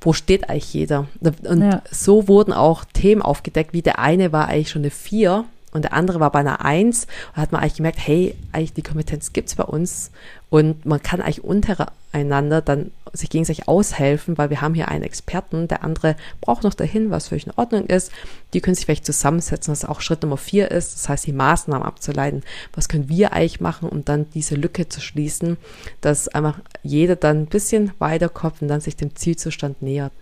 wo 0.00 0.12
steht 0.12 0.50
eigentlich 0.50 0.74
jeder. 0.74 1.06
Und 1.20 1.62
ja. 1.62 1.82
so 1.92 2.26
wurden 2.26 2.52
auch 2.52 2.84
Themen 2.84 3.22
aufgedeckt, 3.22 3.72
wie 3.72 3.82
der 3.82 4.00
eine 4.00 4.32
war 4.32 4.48
eigentlich 4.48 4.70
schon 4.70 4.82
eine 4.82 4.90
Vier 4.90 5.44
und 5.78 5.82
der 5.82 5.92
andere 5.92 6.18
war 6.18 6.32
bei 6.32 6.40
einer 6.40 6.64
Eins. 6.64 7.06
Da 7.34 7.42
hat 7.42 7.52
man 7.52 7.60
eigentlich 7.60 7.76
gemerkt, 7.76 7.98
hey, 8.04 8.34
eigentlich 8.52 8.72
die 8.72 8.82
Kompetenz 8.82 9.32
gibt's 9.32 9.54
bei 9.54 9.64
uns 9.64 10.10
und 10.50 10.84
man 10.84 11.02
kann 11.02 11.20
eigentlich 11.20 11.44
untereinander 11.44 12.62
dann 12.62 12.90
sich 13.12 13.30
gegenseitig 13.30 13.68
aushelfen, 13.68 14.38
weil 14.38 14.50
wir 14.50 14.60
haben 14.60 14.74
hier 14.74 14.88
einen 14.88 15.04
Experten, 15.04 15.68
der 15.68 15.84
andere 15.84 16.16
braucht 16.40 16.64
noch 16.64 16.74
dahin, 16.74 17.10
was 17.10 17.28
völlig 17.28 17.46
in 17.46 17.52
Ordnung 17.56 17.86
ist. 17.86 18.10
Die 18.54 18.60
können 18.60 18.74
sich 18.74 18.86
vielleicht 18.86 19.06
zusammensetzen, 19.06 19.72
was 19.72 19.84
auch 19.84 20.00
Schritt 20.00 20.22
Nummer 20.22 20.36
vier 20.36 20.70
ist. 20.70 20.94
Das 20.94 21.08
heißt, 21.08 21.26
die 21.26 21.32
Maßnahmen 21.32 21.86
abzuleiten. 21.86 22.42
Was 22.74 22.88
können 22.88 23.08
wir 23.08 23.32
eigentlich 23.32 23.60
machen, 23.60 23.88
um 23.88 24.04
dann 24.04 24.26
diese 24.34 24.56
Lücke 24.56 24.88
zu 24.88 25.00
schließen, 25.00 25.58
dass 26.00 26.28
einfach 26.28 26.58
jeder 26.82 27.16
dann 27.16 27.42
ein 27.42 27.46
bisschen 27.46 27.92
weiterkommt 27.98 28.62
und 28.62 28.68
dann 28.68 28.80
sich 28.80 28.96
dem 28.96 29.14
Zielzustand 29.14 29.80
nähert. 29.80 30.12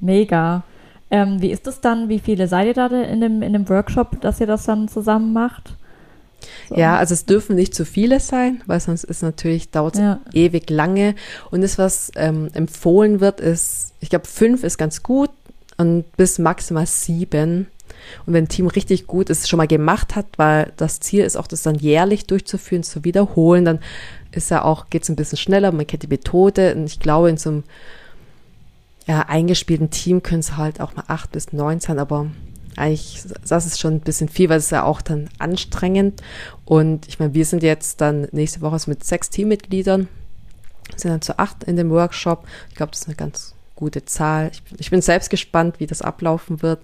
Mega. 0.00 0.62
Ähm, 1.10 1.42
wie 1.42 1.50
ist 1.50 1.66
es 1.66 1.80
dann? 1.80 2.08
Wie 2.08 2.20
viele 2.20 2.46
seid 2.46 2.66
ihr 2.66 2.74
da 2.74 2.86
in 2.86 3.20
dem, 3.20 3.42
in 3.42 3.52
dem 3.52 3.68
Workshop, 3.68 4.20
dass 4.20 4.40
ihr 4.40 4.46
das 4.46 4.64
dann 4.64 4.88
zusammen 4.88 5.32
macht? 5.32 5.74
So. 6.68 6.76
Ja, 6.76 6.96
also 6.96 7.14
es 7.14 7.26
dürfen 7.26 7.56
nicht 7.56 7.74
zu 7.74 7.84
viele 7.84 8.20
sein, 8.20 8.62
weil 8.66 8.80
sonst 8.80 9.04
ist 9.04 9.22
natürlich, 9.22 9.70
dauert 9.70 9.94
es 9.94 10.00
ja. 10.00 10.20
ewig 10.32 10.70
lange. 10.70 11.14
Und 11.50 11.62
das, 11.62 11.78
was 11.78 12.10
ähm, 12.16 12.48
empfohlen 12.54 13.20
wird, 13.20 13.40
ist, 13.40 13.92
ich 14.00 14.10
glaube, 14.10 14.26
fünf 14.26 14.64
ist 14.64 14.78
ganz 14.78 15.02
gut 15.02 15.30
und 15.76 16.04
bis 16.16 16.38
maximal 16.38 16.86
sieben. 16.86 17.66
Und 18.24 18.32
wenn 18.32 18.44
ein 18.44 18.48
Team 18.48 18.68
richtig 18.68 19.06
gut 19.06 19.30
ist, 19.30 19.48
schon 19.48 19.58
mal 19.58 19.66
gemacht 19.66 20.16
hat, 20.16 20.26
weil 20.36 20.72
das 20.76 21.00
Ziel 21.00 21.24
ist 21.24 21.36
auch, 21.36 21.46
das 21.46 21.62
dann 21.62 21.74
jährlich 21.74 22.26
durchzuführen, 22.26 22.82
zu 22.82 23.04
wiederholen, 23.04 23.64
dann 23.64 23.80
ist 24.32 24.50
ja 24.50 24.64
auch, 24.64 24.88
geht 24.90 25.02
es 25.02 25.08
ein 25.08 25.16
bisschen 25.16 25.38
schneller, 25.38 25.72
man 25.72 25.86
kennt 25.86 26.02
die 26.04 26.08
Methode. 26.08 26.74
Und 26.74 26.86
ich 26.86 27.00
glaube, 27.00 27.30
in 27.30 27.36
so 27.36 27.50
einem 27.50 27.64
ja, 29.10 29.22
eingespielten 29.22 29.90
Team 29.90 30.22
können 30.22 30.38
es 30.38 30.56
halt 30.56 30.80
auch 30.80 30.94
mal 30.94 31.02
acht 31.08 31.32
bis 31.32 31.52
neun 31.52 31.80
sein, 31.80 31.98
aber 31.98 32.30
eigentlich, 32.76 33.24
das 33.48 33.66
ist 33.66 33.80
schon 33.80 33.94
ein 33.94 34.00
bisschen 34.00 34.28
viel, 34.28 34.48
weil 34.48 34.58
es 34.58 34.66
ist 34.66 34.70
ja 34.70 34.84
auch 34.84 35.02
dann 35.02 35.28
anstrengend. 35.40 36.22
Und 36.64 37.08
ich 37.08 37.18
meine, 37.18 37.34
wir 37.34 37.44
sind 37.44 37.64
jetzt 37.64 38.00
dann 38.00 38.28
nächste 38.30 38.60
Woche 38.60 38.78
mit 38.86 39.02
sechs 39.02 39.28
Teammitgliedern, 39.28 40.06
sind 40.94 41.10
dann 41.10 41.22
zu 41.22 41.40
acht 41.40 41.64
in 41.64 41.74
dem 41.74 41.90
Workshop. 41.90 42.46
Ich 42.68 42.76
glaube, 42.76 42.92
das 42.92 43.00
ist 43.00 43.08
eine 43.08 43.16
ganz 43.16 43.56
gute 43.74 44.04
Zahl. 44.04 44.52
Ich, 44.52 44.62
ich 44.78 44.90
bin 44.90 45.02
selbst 45.02 45.28
gespannt, 45.28 45.80
wie 45.80 45.88
das 45.88 46.02
ablaufen 46.02 46.62
wird. 46.62 46.78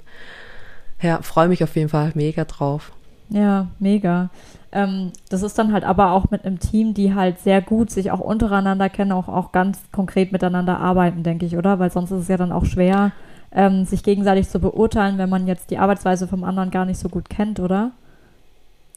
Ja, 1.00 1.22
freue 1.22 1.46
mich 1.46 1.62
auf 1.62 1.76
jeden 1.76 1.90
Fall 1.90 2.10
mega 2.16 2.44
drauf. 2.44 2.90
Ja, 3.28 3.68
mega. 3.78 4.30
Ähm, 4.72 5.12
das 5.28 5.42
ist 5.42 5.58
dann 5.58 5.72
halt 5.72 5.84
aber 5.84 6.12
auch 6.12 6.30
mit 6.30 6.44
einem 6.44 6.58
Team, 6.58 6.94
die 6.94 7.14
halt 7.14 7.38
sehr 7.38 7.62
gut 7.62 7.90
sich 7.90 8.10
auch 8.10 8.20
untereinander 8.20 8.88
kennen, 8.88 9.12
auch, 9.12 9.28
auch 9.28 9.52
ganz 9.52 9.78
konkret 9.92 10.32
miteinander 10.32 10.78
arbeiten, 10.78 11.22
denke 11.22 11.46
ich, 11.46 11.56
oder? 11.56 11.78
Weil 11.78 11.90
sonst 11.90 12.10
ist 12.10 12.22
es 12.22 12.28
ja 12.28 12.36
dann 12.36 12.52
auch 12.52 12.64
schwer, 12.64 13.12
ähm, 13.52 13.84
sich 13.84 14.02
gegenseitig 14.02 14.48
zu 14.48 14.58
beurteilen, 14.58 15.18
wenn 15.18 15.30
man 15.30 15.46
jetzt 15.46 15.70
die 15.70 15.78
Arbeitsweise 15.78 16.26
vom 16.28 16.44
anderen 16.44 16.70
gar 16.70 16.84
nicht 16.84 16.98
so 16.98 17.08
gut 17.08 17.30
kennt, 17.30 17.60
oder? 17.60 17.92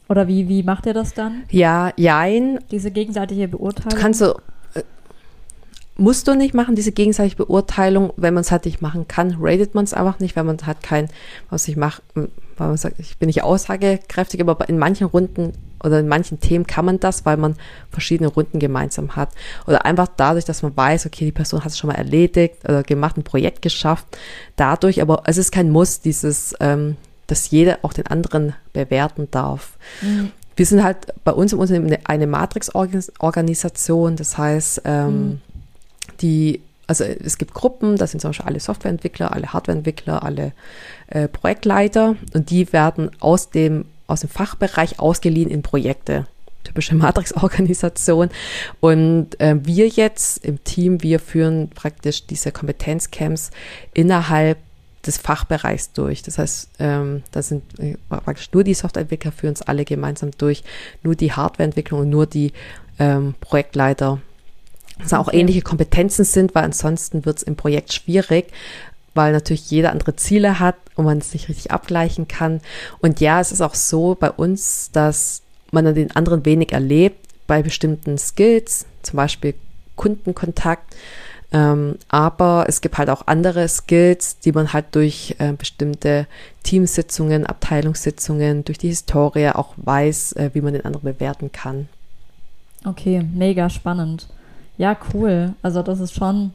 Oder 0.08 0.26
wie, 0.26 0.48
wie 0.48 0.64
macht 0.64 0.86
ihr 0.86 0.94
das 0.94 1.14
dann? 1.14 1.44
Ja, 1.50 1.92
jein. 1.96 2.58
Diese 2.72 2.90
gegenseitige 2.90 3.46
Beurteilung? 3.46 3.96
Kannst 3.96 4.20
du, 4.20 4.34
musst 6.00 6.26
du 6.26 6.34
nicht 6.34 6.54
machen, 6.54 6.74
diese 6.74 6.92
gegenseitige 6.92 7.44
Beurteilung. 7.44 8.12
Wenn 8.16 8.34
man 8.34 8.40
es 8.40 8.50
halt 8.50 8.64
nicht 8.64 8.80
machen 8.80 9.06
kann, 9.06 9.36
ratet 9.38 9.74
man 9.74 9.84
es 9.84 9.92
einfach 9.92 10.18
nicht, 10.18 10.34
wenn 10.34 10.46
man 10.46 10.58
hat 10.66 10.82
kein, 10.82 11.08
was 11.50 11.68
ich 11.68 11.76
mache, 11.76 12.02
weil 12.14 12.68
man 12.68 12.76
sagt, 12.76 12.98
ich 12.98 13.18
bin 13.18 13.26
nicht 13.26 13.44
aussagekräftig, 13.44 14.40
aber 14.40 14.68
in 14.68 14.78
manchen 14.78 15.06
Runden 15.06 15.52
oder 15.82 16.00
in 16.00 16.08
manchen 16.08 16.40
Themen 16.40 16.66
kann 16.66 16.84
man 16.84 17.00
das, 17.00 17.24
weil 17.26 17.36
man 17.36 17.56
verschiedene 17.90 18.28
Runden 18.28 18.58
gemeinsam 18.58 19.14
hat. 19.14 19.30
Oder 19.66 19.84
einfach 19.84 20.08
dadurch, 20.16 20.44
dass 20.44 20.62
man 20.62 20.76
weiß, 20.76 21.06
okay, 21.06 21.26
die 21.26 21.32
Person 21.32 21.64
hat 21.64 21.70
es 21.70 21.78
schon 21.78 21.88
mal 21.88 21.96
erledigt 21.96 22.56
oder 22.64 22.82
gemacht, 22.82 23.16
ein 23.16 23.22
Projekt 23.22 23.62
geschafft. 23.62 24.06
Dadurch, 24.56 25.00
aber 25.02 25.22
es 25.26 25.36
ist 25.36 25.52
kein 25.52 25.70
Muss, 25.70 26.00
dieses, 26.00 26.54
ähm, 26.60 26.96
dass 27.26 27.50
jeder 27.50 27.78
auch 27.82 27.92
den 27.92 28.06
anderen 28.06 28.54
bewerten 28.72 29.28
darf. 29.30 29.76
Mhm. 30.02 30.32
Wir 30.56 30.66
sind 30.66 30.82
halt 30.82 30.98
bei 31.24 31.32
uns 31.32 31.52
im 31.52 31.58
Unternehmen 31.58 31.96
eine 32.04 32.26
Matrix-Organisation, 32.26 34.16
das 34.16 34.36
heißt, 34.36 34.82
ähm, 34.84 35.28
mhm. 35.28 35.40
Die 36.20 36.60
also 36.90 37.04
es 37.04 37.38
gibt 37.38 37.54
Gruppen, 37.54 37.96
das 37.96 38.10
sind 38.10 38.18
zum 38.18 38.30
Beispiel 38.30 38.46
alle 38.46 38.58
Softwareentwickler, 38.58 39.32
alle 39.32 39.52
Hardwareentwickler, 39.52 40.24
alle 40.24 40.52
äh, 41.06 41.28
Projektleiter 41.28 42.16
und 42.34 42.50
die 42.50 42.72
werden 42.72 43.12
aus 43.20 43.50
dem, 43.50 43.84
aus 44.08 44.22
dem 44.22 44.28
Fachbereich 44.28 44.98
ausgeliehen 44.98 45.48
in 45.48 45.62
Projekte. 45.62 46.26
Typische 46.64 46.94
Matrix-Organisation. 46.96 48.30
Und 48.80 49.40
äh, 49.40 49.54
wir 49.62 49.86
jetzt 49.86 50.44
im 50.44 50.64
Team, 50.64 51.00
wir 51.04 51.20
führen 51.20 51.70
praktisch 51.70 52.26
diese 52.26 52.50
Kompetenzcamps 52.50 53.52
innerhalb 53.94 54.58
des 55.06 55.16
Fachbereichs 55.16 55.92
durch. 55.92 56.22
Das 56.24 56.38
heißt, 56.38 56.70
ähm, 56.80 57.22
da 57.30 57.42
sind 57.42 57.62
äh, 57.78 57.96
praktisch 58.08 58.50
nur 58.52 58.64
die 58.64 58.74
Softwareentwickler 58.74 59.30
führen 59.30 59.52
es 59.52 59.62
alle 59.62 59.84
gemeinsam 59.84 60.32
durch, 60.36 60.64
nur 61.04 61.14
die 61.14 61.32
Hardwareentwicklung 61.32 62.00
und 62.00 62.10
nur 62.10 62.26
die 62.26 62.52
ähm, 62.98 63.34
Projektleiter 63.40 64.20
dass 65.02 65.12
auch 65.12 65.32
ähnliche 65.32 65.62
Kompetenzen 65.62 66.24
sind, 66.24 66.54
weil 66.54 66.64
ansonsten 66.64 67.24
wird 67.24 67.38
es 67.38 67.42
im 67.42 67.56
Projekt 67.56 67.92
schwierig, 67.92 68.46
weil 69.14 69.32
natürlich 69.32 69.70
jeder 69.70 69.92
andere 69.92 70.16
Ziele 70.16 70.60
hat 70.60 70.76
und 70.94 71.04
man 71.04 71.18
es 71.18 71.32
nicht 71.32 71.48
richtig 71.48 71.70
abgleichen 71.70 72.28
kann. 72.28 72.60
Und 73.00 73.20
ja, 73.20 73.40
es 73.40 73.52
ist 73.52 73.60
auch 73.60 73.74
so 73.74 74.16
bei 74.18 74.30
uns, 74.30 74.90
dass 74.92 75.42
man 75.72 75.86
an 75.86 75.94
den 75.94 76.10
anderen 76.12 76.44
wenig 76.44 76.72
erlebt 76.72 77.26
bei 77.46 77.62
bestimmten 77.62 78.18
Skills, 78.18 78.86
zum 79.02 79.16
Beispiel 79.16 79.54
Kundenkontakt. 79.96 80.94
Ähm, 81.52 81.96
aber 82.08 82.66
es 82.68 82.80
gibt 82.80 82.96
halt 82.96 83.10
auch 83.10 83.26
andere 83.26 83.66
Skills, 83.66 84.38
die 84.38 84.52
man 84.52 84.72
halt 84.72 84.86
durch 84.92 85.34
äh, 85.38 85.52
bestimmte 85.52 86.26
Teamsitzungen, 86.62 87.44
Abteilungssitzungen, 87.44 88.64
durch 88.64 88.78
die 88.78 88.88
Historie 88.88 89.50
auch 89.50 89.74
weiß, 89.76 90.34
äh, 90.34 90.50
wie 90.52 90.60
man 90.60 90.74
den 90.74 90.84
anderen 90.84 91.12
bewerten 91.12 91.50
kann. 91.50 91.88
Okay, 92.84 93.26
mega 93.34 93.68
spannend. 93.68 94.28
Ja, 94.80 94.96
cool. 95.12 95.52
Also 95.60 95.82
das 95.82 96.00
ist 96.00 96.14
schon 96.14 96.54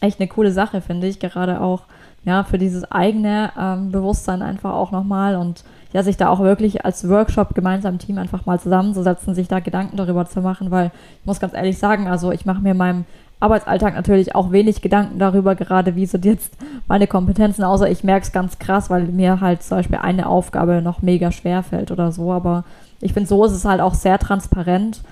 echt 0.00 0.20
eine 0.20 0.28
coole 0.28 0.52
Sache, 0.52 0.80
finde 0.80 1.06
ich. 1.06 1.20
Gerade 1.20 1.60
auch 1.60 1.82
ja 2.24 2.44
für 2.44 2.56
dieses 2.56 2.90
eigene 2.90 3.52
ähm, 3.60 3.92
Bewusstsein 3.92 4.40
einfach 4.40 4.72
auch 4.72 4.90
nochmal 4.90 5.36
und 5.36 5.62
ja, 5.92 6.02
sich 6.02 6.16
da 6.16 6.30
auch 6.30 6.40
wirklich 6.40 6.86
als 6.86 7.06
Workshop 7.06 7.54
gemeinsam 7.54 7.94
im 7.94 7.98
Team 7.98 8.16
einfach 8.16 8.46
mal 8.46 8.58
zusammenzusetzen, 8.58 9.34
sich 9.34 9.48
da 9.48 9.60
Gedanken 9.60 9.98
darüber 9.98 10.24
zu 10.24 10.40
machen, 10.40 10.70
weil 10.70 10.92
ich 11.20 11.26
muss 11.26 11.40
ganz 11.40 11.52
ehrlich 11.52 11.76
sagen, 11.76 12.08
also 12.08 12.32
ich 12.32 12.46
mache 12.46 12.62
mir 12.62 12.70
in 12.70 12.78
meinem 12.78 13.04
Arbeitsalltag 13.38 13.94
natürlich 13.96 14.34
auch 14.34 14.50
wenig 14.50 14.80
Gedanken 14.80 15.18
darüber, 15.18 15.54
gerade 15.56 15.96
wie 15.96 16.06
sind 16.06 16.24
jetzt 16.24 16.54
meine 16.88 17.06
Kompetenzen, 17.06 17.64
außer 17.64 17.90
ich 17.90 18.02
merke 18.02 18.24
es 18.24 18.32
ganz 18.32 18.58
krass, 18.58 18.88
weil 18.88 19.04
mir 19.04 19.42
halt 19.42 19.62
zum 19.62 19.76
Beispiel 19.76 19.98
eine 19.98 20.26
Aufgabe 20.26 20.80
noch 20.80 21.02
mega 21.02 21.32
schwer 21.32 21.62
fällt 21.62 21.90
oder 21.90 22.12
so. 22.12 22.32
Aber 22.32 22.64
ich 23.02 23.12
finde, 23.12 23.28
so 23.28 23.44
ist 23.44 23.52
es 23.52 23.66
halt 23.66 23.82
auch 23.82 23.94
sehr 23.94 24.18
transparent 24.18 25.02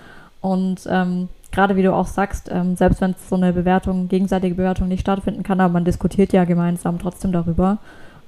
und 0.41 0.89
ähm, 0.89 1.29
gerade 1.51 1.77
wie 1.77 1.83
du 1.83 1.95
auch 1.95 2.07
sagst, 2.07 2.51
ähm, 2.53 2.77
selbst 2.77 3.01
wenn 3.01 3.15
so 3.29 3.37
eine 3.37 3.53
Bewertung, 3.53 4.09
gegenseitige 4.09 4.55
Bewertung 4.55 4.89
nicht 4.89 5.01
stattfinden 5.01 5.43
kann, 5.43 5.61
aber 5.61 5.73
man 5.73 5.85
diskutiert 5.85 6.33
ja 6.33 6.45
gemeinsam 6.45 6.99
trotzdem 6.99 7.33
darüber. 7.33 7.79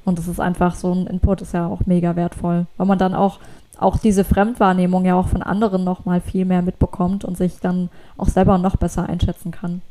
Und 0.04 0.18
das 0.18 0.28
ist 0.28 0.40
einfach 0.40 0.74
so 0.74 0.92
ein 0.92 1.06
Input, 1.06 1.42
ist 1.42 1.54
ja 1.54 1.66
auch 1.66 1.80
mega 1.86 2.16
wertvoll, 2.16 2.66
weil 2.76 2.86
man 2.86 2.98
dann 2.98 3.14
auch, 3.14 3.38
auch 3.78 3.98
diese 3.98 4.24
Fremdwahrnehmung 4.24 5.04
ja 5.04 5.14
auch 5.14 5.28
von 5.28 5.42
anderen 5.42 5.84
nochmal 5.84 6.20
viel 6.20 6.44
mehr 6.44 6.62
mitbekommt 6.62 7.24
und 7.24 7.36
sich 7.36 7.60
dann 7.60 7.90
auch 8.16 8.28
selber 8.28 8.58
noch 8.58 8.76
besser 8.76 9.08
einschätzen 9.08 9.50
kann. 9.50 9.82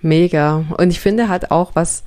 Mega. 0.00 0.64
Und 0.76 0.90
ich 0.90 1.00
finde 1.00 1.28
halt 1.28 1.50
auch, 1.50 1.70
was 1.74 2.04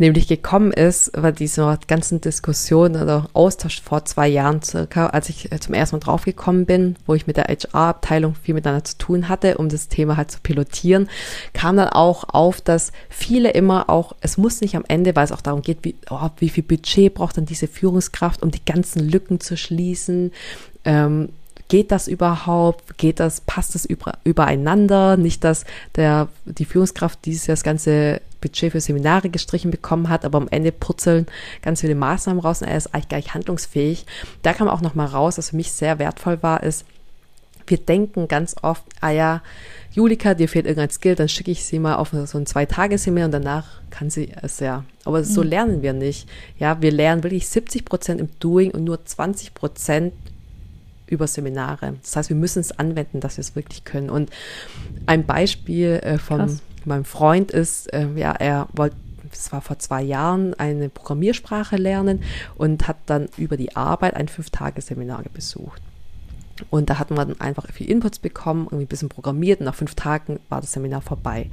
nämlich 0.00 0.26
gekommen 0.26 0.72
ist, 0.72 1.12
bei 1.12 1.30
dieser 1.30 1.78
ganzen 1.86 2.20
Diskussion 2.20 2.96
oder 2.96 3.28
Austausch 3.34 3.80
vor 3.82 4.04
zwei 4.04 4.26
Jahren 4.26 4.62
circa, 4.62 5.08
als 5.08 5.28
ich 5.28 5.52
äh, 5.52 5.60
zum 5.60 5.74
ersten 5.74 5.96
Mal 5.96 6.00
draufgekommen 6.00 6.66
bin, 6.66 6.96
wo 7.06 7.14
ich 7.14 7.26
mit 7.26 7.36
der 7.36 7.44
HR-Abteilung 7.44 8.34
viel 8.34 8.54
miteinander 8.54 8.84
zu 8.84 8.98
tun 8.98 9.28
hatte, 9.28 9.58
um 9.58 9.68
das 9.68 9.88
Thema 9.88 10.16
halt 10.16 10.30
zu 10.30 10.40
pilotieren, 10.42 11.08
kam 11.52 11.76
dann 11.76 11.90
auch 11.90 12.24
auf, 12.24 12.60
dass 12.60 12.92
viele 13.08 13.50
immer 13.50 13.88
auch, 13.90 14.16
es 14.20 14.38
muss 14.38 14.60
nicht 14.60 14.74
am 14.74 14.84
Ende, 14.88 15.14
weil 15.14 15.24
es 15.24 15.32
auch 15.32 15.42
darum 15.42 15.62
geht, 15.62 15.78
wie, 15.82 15.94
oh, 16.08 16.28
wie 16.38 16.48
viel 16.48 16.64
Budget 16.64 17.14
braucht 17.14 17.36
dann 17.36 17.46
diese 17.46 17.68
Führungskraft, 17.68 18.42
um 18.42 18.50
die 18.50 18.64
ganzen 18.64 19.08
Lücken 19.08 19.38
zu 19.38 19.56
schließen, 19.56 20.32
ähm, 20.84 21.28
geht 21.70 21.90
das 21.92 22.08
überhaupt? 22.08 22.98
Geht 22.98 23.20
das, 23.20 23.40
passt 23.40 23.74
das 23.74 23.86
über, 23.86 24.18
übereinander? 24.24 25.16
Nicht, 25.16 25.44
dass 25.44 25.64
der, 25.96 26.28
die 26.44 26.66
Führungskraft 26.66 27.24
dieses 27.24 27.46
das 27.46 27.62
ganze 27.62 28.20
Budget 28.42 28.72
für 28.72 28.80
Seminare 28.80 29.30
gestrichen 29.30 29.70
bekommen 29.70 30.08
hat, 30.08 30.24
aber 30.24 30.38
am 30.38 30.48
Ende 30.50 30.72
purzeln 30.72 31.26
ganz 31.62 31.80
viele 31.80 31.94
Maßnahmen 31.94 32.42
raus 32.42 32.60
und 32.60 32.68
er 32.68 32.76
ist 32.76 32.92
eigentlich 32.92 33.08
gar 33.08 33.16
nicht 33.18 33.34
handlungsfähig. 33.34 34.04
Da 34.42 34.52
kam 34.52 34.68
auch 34.68 34.80
nochmal 34.80 35.06
raus, 35.06 35.38
was 35.38 35.50
für 35.50 35.56
mich 35.56 35.72
sehr 35.72 35.98
wertvoll 35.98 36.42
war, 36.42 36.62
ist, 36.62 36.84
wir 37.66 37.78
denken 37.78 38.26
ganz 38.26 38.56
oft, 38.62 38.82
ah 39.00 39.10
ja, 39.10 39.42
Julika, 39.92 40.34
dir 40.34 40.48
fehlt 40.48 40.66
irgendein 40.66 40.90
Skill, 40.90 41.14
dann 41.14 41.28
schicke 41.28 41.52
ich 41.52 41.64
sie 41.64 41.78
mal 41.78 41.96
auf 41.96 42.10
so 42.10 42.38
ein 42.38 42.46
Zwei-Tage-Seminar 42.46 43.26
und 43.26 43.32
danach 43.32 43.66
kann 43.90 44.10
sie 44.10 44.32
es 44.42 44.58
ja. 44.58 44.84
Aber 45.04 45.22
so 45.22 45.42
mhm. 45.42 45.48
lernen 45.48 45.82
wir 45.82 45.92
nicht. 45.92 46.28
Ja, 46.58 46.82
wir 46.82 46.90
lernen 46.90 47.22
wirklich 47.22 47.48
70 47.48 47.84
Prozent 47.84 48.20
im 48.20 48.28
Doing 48.40 48.72
und 48.72 48.82
nur 48.82 49.04
20 49.04 49.54
Prozent 49.54 50.14
über 51.10 51.26
Seminare. 51.26 51.94
Das 52.02 52.16
heißt, 52.16 52.28
wir 52.28 52.36
müssen 52.36 52.60
es 52.60 52.72
anwenden, 52.72 53.20
dass 53.20 53.36
wir 53.36 53.42
es 53.42 53.56
wirklich 53.56 53.84
können. 53.84 54.10
Und 54.10 54.30
ein 55.06 55.26
Beispiel 55.26 56.00
äh, 56.02 56.18
von 56.18 56.38
Krass. 56.38 56.62
meinem 56.84 57.04
Freund 57.04 57.50
ist, 57.50 57.92
äh, 57.92 58.06
ja, 58.16 58.32
er 58.32 58.68
wollte 58.72 58.96
das 59.30 59.52
war 59.52 59.60
vor 59.60 59.78
zwei 59.78 60.02
Jahren, 60.02 60.54
eine 60.54 60.88
Programmiersprache 60.88 61.76
lernen 61.76 62.24
und 62.56 62.88
hat 62.88 62.96
dann 63.06 63.28
über 63.36 63.56
die 63.56 63.76
Arbeit 63.76 64.16
ein 64.16 64.26
Fünf-Tage-Seminar 64.26 65.22
besucht. 65.32 65.80
Und 66.68 66.90
da 66.90 66.98
hatten 66.98 67.16
wir 67.16 67.24
dann 67.24 67.40
einfach 67.40 67.70
viel 67.72 67.88
Inputs 67.88 68.18
bekommen, 68.18 68.64
irgendwie 68.64 68.84
ein 68.84 68.88
bisschen 68.88 69.08
programmiert 69.08 69.60
und 69.60 69.66
nach 69.66 69.74
fünf 69.74 69.94
Tagen 69.94 70.40
war 70.48 70.60
das 70.60 70.72
Seminar 70.72 71.00
vorbei. 71.00 71.48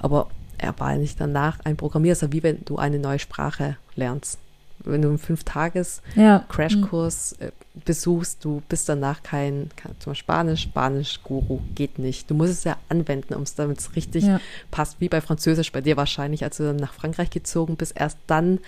Aber 0.00 0.28
er 0.58 0.78
war 0.78 0.94
nicht 0.96 1.20
danach 1.20 1.60
ein 1.64 1.76
Programmierer, 1.76 2.32
wie 2.32 2.42
wenn 2.42 2.64
du 2.64 2.76
eine 2.76 2.98
neue 2.98 3.18
Sprache 3.18 3.76
lernst. 3.94 4.38
Wenn 4.84 5.02
du 5.02 5.08
einen 5.08 5.18
Fünf-Tages-Crashkurs 5.18 7.32
äh, 7.40 7.50
besuchst, 7.84 8.44
du 8.44 8.62
bist 8.68 8.88
danach 8.88 9.22
kein, 9.22 9.70
kein 9.76 9.92
zum 9.98 10.12
Beispiel 10.12 10.24
Spanisch, 10.24 10.62
Spanisch-Guru, 10.62 11.60
geht 11.74 11.98
nicht. 11.98 12.30
Du 12.30 12.34
musst 12.34 12.52
es 12.52 12.64
ja 12.64 12.76
anwenden, 12.88 13.34
um 13.34 13.42
es 13.42 13.54
damit 13.54 13.78
es 13.78 13.94
richtig 13.96 14.24
ja. 14.24 14.40
passt, 14.70 15.00
wie 15.00 15.08
bei 15.08 15.20
Französisch 15.20 15.72
bei 15.72 15.80
dir 15.80 15.96
wahrscheinlich, 15.96 16.44
als 16.44 16.56
du 16.56 16.64
dann 16.64 16.76
nach 16.76 16.94
Frankreich 16.94 17.30
gezogen 17.30 17.76
bist. 17.76 17.92
Erst 17.94 18.18
dann 18.26 18.58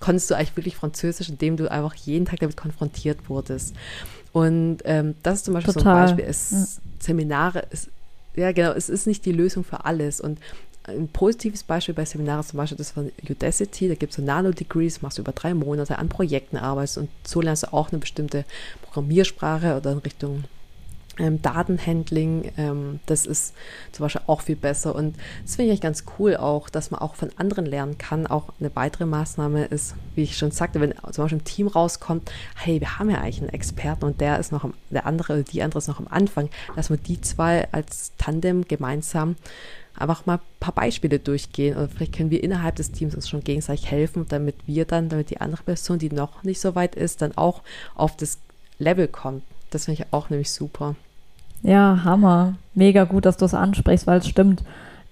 konntest 0.00 0.30
du 0.30 0.34
eigentlich 0.34 0.56
wirklich 0.56 0.76
Französisch, 0.76 1.28
indem 1.28 1.56
du 1.56 1.70
einfach 1.70 1.94
jeden 1.94 2.26
Tag 2.26 2.40
damit 2.40 2.56
konfrontiert 2.56 3.28
wurdest. 3.28 3.74
Und 4.32 4.78
ähm, 4.84 5.14
das 5.22 5.36
ist 5.36 5.44
zum 5.44 5.54
Beispiel 5.54 5.74
Total. 5.74 6.08
so 6.08 6.12
ein 6.12 6.16
Beispiel. 6.16 6.30
Es, 6.30 6.50
ja. 6.50 6.66
Seminare, 7.00 7.64
ist, 7.70 7.90
ja 8.34 8.52
genau, 8.52 8.72
es 8.72 8.88
ist 8.88 9.06
nicht 9.06 9.24
die 9.24 9.32
Lösung 9.32 9.64
für 9.64 9.84
alles. 9.84 10.20
Und 10.20 10.38
ein 10.84 11.08
positives 11.08 11.62
Beispiel 11.62 11.94
bei 11.94 12.04
Seminaren 12.04 12.44
zum 12.44 12.56
Beispiel 12.56 12.78
das 12.78 12.92
von 12.92 13.12
Udacity, 13.28 13.88
da 13.88 13.94
gibt 13.94 14.12
es 14.12 14.16
so 14.16 14.22
Nano-Degrees, 14.22 15.02
machst 15.02 15.18
du 15.18 15.22
über 15.22 15.32
drei 15.32 15.54
Monate 15.54 15.98
an 15.98 16.08
Projekten 16.08 16.56
arbeitest 16.56 16.98
und 16.98 17.10
so 17.26 17.40
lernst 17.40 17.64
du 17.64 17.72
auch 17.72 17.90
eine 17.90 17.98
bestimmte 17.98 18.44
Programmiersprache 18.82 19.76
oder 19.76 19.92
in 19.92 19.98
Richtung 19.98 20.44
ähm, 21.18 21.42
Datenhandling, 21.42 22.52
ähm, 22.56 23.00
das 23.06 23.26
ist 23.26 23.54
zum 23.92 24.04
Beispiel 24.04 24.22
auch 24.26 24.42
viel 24.42 24.56
besser. 24.56 24.94
Und 24.94 25.16
das 25.42 25.56
finde 25.56 25.72
ich 25.72 25.80
ganz 25.80 26.04
cool 26.18 26.36
auch, 26.36 26.68
dass 26.68 26.90
man 26.90 27.00
auch 27.00 27.14
von 27.14 27.30
anderen 27.36 27.66
lernen 27.66 27.98
kann. 27.98 28.26
Auch 28.26 28.52
eine 28.58 28.74
weitere 28.74 29.06
Maßnahme 29.06 29.66
ist, 29.66 29.94
wie 30.14 30.22
ich 30.22 30.36
schon 30.36 30.50
sagte, 30.50 30.80
wenn 30.80 30.94
zum 31.12 31.24
Beispiel 31.24 31.38
ein 31.38 31.44
Team 31.44 31.66
rauskommt, 31.68 32.30
hey, 32.56 32.80
wir 32.80 32.98
haben 32.98 33.10
ja 33.10 33.18
eigentlich 33.18 33.40
einen 33.40 33.50
Experten 33.50 34.04
und 34.04 34.20
der 34.20 34.38
ist 34.38 34.52
noch 34.52 34.64
am, 34.64 34.74
der 34.90 35.06
andere 35.06 35.34
oder 35.34 35.42
die 35.42 35.62
andere 35.62 35.78
ist 35.78 35.88
noch 35.88 36.00
am 36.00 36.08
Anfang, 36.08 36.48
dass 36.76 36.90
wir 36.90 36.96
die 36.96 37.20
zwei 37.20 37.68
als 37.72 38.12
Tandem 38.16 38.66
gemeinsam 38.66 39.36
einfach 39.96 40.24
mal 40.24 40.36
ein 40.36 40.40
paar 40.60 40.74
Beispiele 40.74 41.18
durchgehen 41.18 41.76
oder 41.76 41.88
vielleicht 41.88 42.14
können 42.14 42.30
wir 42.30 42.42
innerhalb 42.42 42.76
des 42.76 42.92
Teams 42.92 43.14
uns 43.14 43.28
schon 43.28 43.44
gegenseitig 43.44 43.90
helfen, 43.90 44.26
damit 44.28 44.56
wir 44.66 44.84
dann, 44.84 45.08
damit 45.08 45.30
die 45.30 45.40
andere 45.40 45.62
Person, 45.62 45.98
die 45.98 46.10
noch 46.10 46.42
nicht 46.42 46.60
so 46.60 46.74
weit 46.74 46.94
ist, 46.94 47.20
dann 47.20 47.36
auch 47.36 47.62
auf 47.94 48.16
das 48.16 48.38
Level 48.78 49.08
kommt. 49.08 49.42
Das 49.70 49.84
finde 49.84 50.02
ich 50.02 50.12
auch 50.12 50.30
nämlich 50.30 50.50
super. 50.50 50.94
Ja, 51.62 52.00
Hammer. 52.04 52.54
Mega 52.74 53.04
gut, 53.04 53.26
dass 53.26 53.36
du 53.36 53.44
es 53.44 53.54
ansprichst, 53.54 54.06
weil 54.06 54.18
es 54.18 54.28
stimmt. 54.28 54.62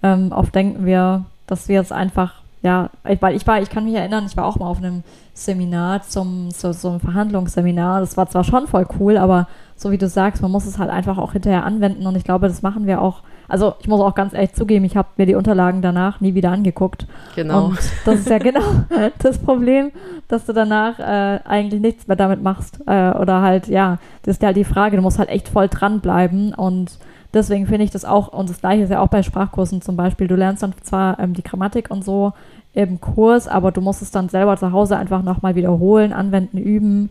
Ähm, 0.01 0.31
oft 0.31 0.53
denken 0.55 0.85
wir, 0.85 1.25
dass 1.47 1.67
wir 1.67 1.81
es 1.81 1.91
einfach, 1.91 2.41
ja, 2.61 2.89
weil 3.03 3.35
ich 3.35 3.45
war, 3.45 3.61
ich 3.61 3.69
kann 3.69 3.85
mich 3.85 3.95
erinnern, 3.95 4.25
ich 4.25 4.37
war 4.37 4.45
auch 4.45 4.57
mal 4.57 4.67
auf 4.67 4.77
einem 4.77 5.03
Seminar 5.33 6.03
zum, 6.03 6.49
zu, 6.51 6.73
so 6.73 6.89
einem 6.89 6.99
Verhandlungsseminar. 6.99 7.99
Das 7.99 8.17
war 8.17 8.29
zwar 8.29 8.43
schon 8.43 8.67
voll 8.67 8.87
cool, 8.99 9.17
aber 9.17 9.47
so 9.75 9.91
wie 9.91 9.97
du 9.97 10.07
sagst, 10.07 10.41
man 10.41 10.51
muss 10.51 10.65
es 10.65 10.79
halt 10.79 10.89
einfach 10.89 11.17
auch 11.17 11.33
hinterher 11.33 11.65
anwenden 11.65 12.05
und 12.05 12.15
ich 12.15 12.23
glaube, 12.23 12.47
das 12.47 12.61
machen 12.61 12.85
wir 12.85 13.01
auch 13.01 13.21
also 13.49 13.73
ich 13.79 13.87
muss 13.87 13.99
auch 13.99 14.15
ganz 14.15 14.33
ehrlich 14.33 14.53
zugeben, 14.53 14.85
ich 14.85 14.95
habe 14.95 15.09
mir 15.17 15.25
die 15.25 15.35
Unterlagen 15.35 15.81
danach 15.81 16.21
nie 16.21 16.35
wieder 16.35 16.51
angeguckt. 16.51 17.07
Genau. 17.35 17.65
Und 17.65 17.79
das 18.05 18.19
ist 18.19 18.29
ja 18.29 18.37
genau 18.37 18.61
das 19.19 19.39
Problem, 19.39 19.91
dass 20.27 20.45
du 20.45 20.53
danach 20.53 20.99
äh, 20.99 21.39
eigentlich 21.43 21.81
nichts 21.81 22.07
mehr 22.07 22.15
damit 22.15 22.41
machst. 22.41 22.79
Äh, 22.85 23.11
oder 23.11 23.41
halt, 23.41 23.67
ja, 23.67 23.97
das 24.23 24.35
ist 24.35 24.41
ja 24.41 24.47
halt 24.47 24.57
die 24.57 24.63
Frage, 24.63 24.95
du 24.95 25.01
musst 25.01 25.19
halt 25.19 25.29
echt 25.29 25.49
voll 25.49 25.67
dranbleiben 25.67 26.53
und 26.53 26.99
deswegen 27.33 27.67
finde 27.67 27.83
ich 27.83 27.91
das 27.91 28.05
auch, 28.05 28.29
und 28.29 28.49
das 28.49 28.61
gleiche 28.61 28.83
ist 28.83 28.91
ja 28.91 29.01
auch 29.01 29.07
bei 29.07 29.23
Sprachkursen 29.23 29.81
zum 29.81 29.95
Beispiel, 29.95 30.27
du 30.27 30.35
lernst 30.35 30.63
dann 30.63 30.73
zwar 30.83 31.19
ähm, 31.19 31.33
die 31.33 31.43
Grammatik 31.43 31.89
und 31.89 32.05
so 32.05 32.33
im 32.73 33.01
Kurs, 33.01 33.47
aber 33.47 33.71
du 33.71 33.81
musst 33.81 34.01
es 34.01 34.11
dann 34.11 34.29
selber 34.29 34.57
zu 34.57 34.71
Hause 34.71 34.95
einfach 34.95 35.23
nochmal 35.23 35.55
wiederholen, 35.55 36.13
anwenden, 36.13 36.57
üben, 36.57 37.09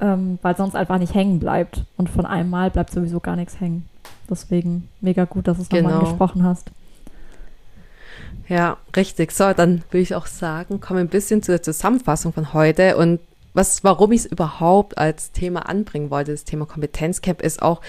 ähm, 0.00 0.38
weil 0.42 0.56
sonst 0.56 0.76
einfach 0.76 0.98
nicht 0.98 1.14
hängen 1.14 1.40
bleibt. 1.40 1.84
Und 1.96 2.08
von 2.08 2.26
einem 2.26 2.48
Mal 2.48 2.70
bleibt 2.70 2.90
sowieso 2.90 3.20
gar 3.20 3.36
nichts 3.36 3.60
hängen. 3.60 3.89
Deswegen 4.30 4.88
mega 5.00 5.24
gut, 5.24 5.48
dass 5.48 5.56
du 5.56 5.64
es 5.64 5.68
genau. 5.68 5.88
nochmal 5.88 6.04
angesprochen 6.04 6.44
hast. 6.44 6.70
Ja, 8.48 8.78
richtig. 8.96 9.32
So, 9.32 9.52
dann 9.52 9.82
würde 9.90 10.02
ich 10.02 10.14
auch 10.14 10.26
sagen, 10.26 10.80
kommen 10.80 11.00
ein 11.00 11.08
bisschen 11.08 11.42
zur 11.42 11.62
Zusammenfassung 11.62 12.32
von 12.32 12.52
heute 12.52 12.96
und 12.96 13.20
was, 13.52 13.82
warum 13.82 14.12
ich 14.12 14.20
es 14.20 14.26
überhaupt 14.26 14.96
als 14.98 15.32
Thema 15.32 15.68
anbringen 15.68 16.10
wollte, 16.10 16.32
das 16.32 16.44
Thema 16.44 16.66
Kompetenzcamp 16.66 17.42
ist 17.42 17.62
auch, 17.62 17.80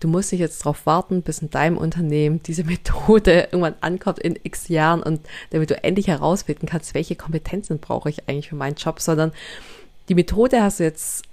du 0.00 0.08
musst 0.08 0.32
nicht 0.32 0.40
jetzt 0.40 0.60
darauf 0.60 0.86
warten, 0.86 1.22
bis 1.22 1.40
in 1.40 1.50
deinem 1.50 1.76
Unternehmen 1.76 2.42
diese 2.42 2.64
Methode 2.64 3.48
irgendwann 3.50 3.74
ankommt 3.80 4.18
in 4.18 4.38
x 4.42 4.68
Jahren 4.68 5.02
und 5.02 5.20
damit 5.50 5.70
du 5.70 5.82
endlich 5.82 6.08
herausfinden 6.08 6.66
kannst, 6.66 6.94
welche 6.94 7.16
Kompetenzen 7.16 7.78
brauche 7.78 8.08
ich 8.08 8.28
eigentlich 8.28 8.48
für 8.48 8.56
meinen 8.56 8.76
Job, 8.76 9.00
sondern 9.00 9.32
die 10.08 10.14
Methode 10.14 10.62
hast 10.62 10.80
du 10.80 10.84
jetzt 10.84 11.24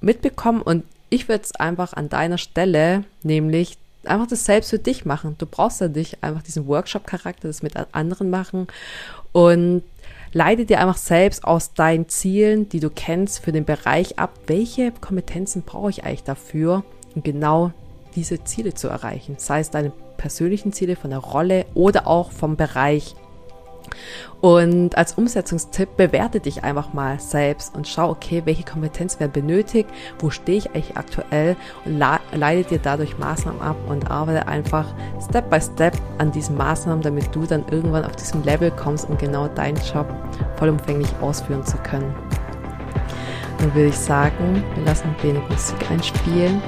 mitbekommen 0.00 0.62
und 0.62 0.84
ich 1.16 1.28
würde 1.28 1.44
es 1.44 1.56
einfach 1.56 1.94
an 1.94 2.10
deiner 2.10 2.38
Stelle, 2.38 3.04
nämlich 3.22 3.78
einfach 4.04 4.26
das 4.26 4.44
selbst 4.44 4.70
für 4.70 4.78
dich 4.78 5.04
machen. 5.06 5.34
Du 5.38 5.46
brauchst 5.46 5.80
ja 5.80 5.88
nicht 5.88 6.22
einfach 6.22 6.42
diesen 6.42 6.66
Workshop-Charakter, 6.66 7.48
das 7.48 7.62
mit 7.62 7.72
anderen 7.92 8.30
machen 8.30 8.66
und 9.32 9.82
leite 10.32 10.66
dir 10.66 10.80
einfach 10.80 10.98
selbst 10.98 11.42
aus 11.42 11.72
deinen 11.72 12.08
Zielen, 12.08 12.68
die 12.68 12.80
du 12.80 12.90
kennst, 12.90 13.40
für 13.40 13.52
den 13.52 13.64
Bereich 13.64 14.18
ab, 14.18 14.34
welche 14.46 14.92
Kompetenzen 14.92 15.62
brauche 15.62 15.90
ich 15.90 16.04
eigentlich 16.04 16.24
dafür, 16.24 16.84
um 17.14 17.22
genau 17.22 17.72
diese 18.14 18.44
Ziele 18.44 18.74
zu 18.74 18.88
erreichen. 18.88 19.36
Sei 19.38 19.60
es 19.60 19.70
deine 19.70 19.92
persönlichen 20.18 20.74
Ziele 20.74 20.96
von 20.96 21.10
der 21.10 21.20
Rolle 21.20 21.64
oder 21.74 22.06
auch 22.06 22.30
vom 22.30 22.56
Bereich 22.56 23.14
und 24.40 24.96
als 24.96 25.14
Umsetzungstipp 25.14 25.96
bewerte 25.96 26.40
dich 26.40 26.62
einfach 26.62 26.92
mal 26.92 27.18
selbst 27.18 27.74
und 27.74 27.88
schau, 27.88 28.10
okay, 28.10 28.42
welche 28.44 28.64
Kompetenzen 28.64 29.20
werden 29.20 29.32
benötigt, 29.32 29.88
wo 30.18 30.30
stehe 30.30 30.58
ich 30.58 30.70
eigentlich 30.70 30.96
aktuell 30.96 31.56
und 31.84 31.98
leite 31.98 32.68
dir 32.68 32.78
dadurch 32.78 33.18
Maßnahmen 33.18 33.60
ab 33.60 33.76
und 33.88 34.10
arbeite 34.10 34.46
einfach 34.46 34.86
Step 35.28 35.50
by 35.50 35.60
Step 35.60 35.94
an 36.18 36.32
diesen 36.32 36.56
Maßnahmen, 36.56 37.02
damit 37.02 37.34
du 37.34 37.46
dann 37.46 37.64
irgendwann 37.70 38.04
auf 38.04 38.16
diesem 38.16 38.42
Level 38.44 38.70
kommst, 38.70 39.08
um 39.08 39.16
genau 39.18 39.48
deinen 39.48 39.78
Job 39.92 40.06
vollumfänglich 40.56 41.10
ausführen 41.20 41.64
zu 41.64 41.76
können. 41.78 42.14
Dann 43.58 43.74
würde 43.74 43.88
ich 43.88 43.98
sagen, 43.98 44.62
wir 44.74 44.84
lassen 44.84 45.08
ein 45.08 45.22
wenig 45.22 45.42
Musik 45.48 45.90
einspielen. 45.90 46.62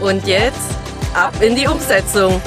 Und 0.00 0.26
jetzt 0.26 0.76
ab 1.14 1.32
in 1.40 1.56
die 1.56 1.66
Umsetzung. 1.66 2.40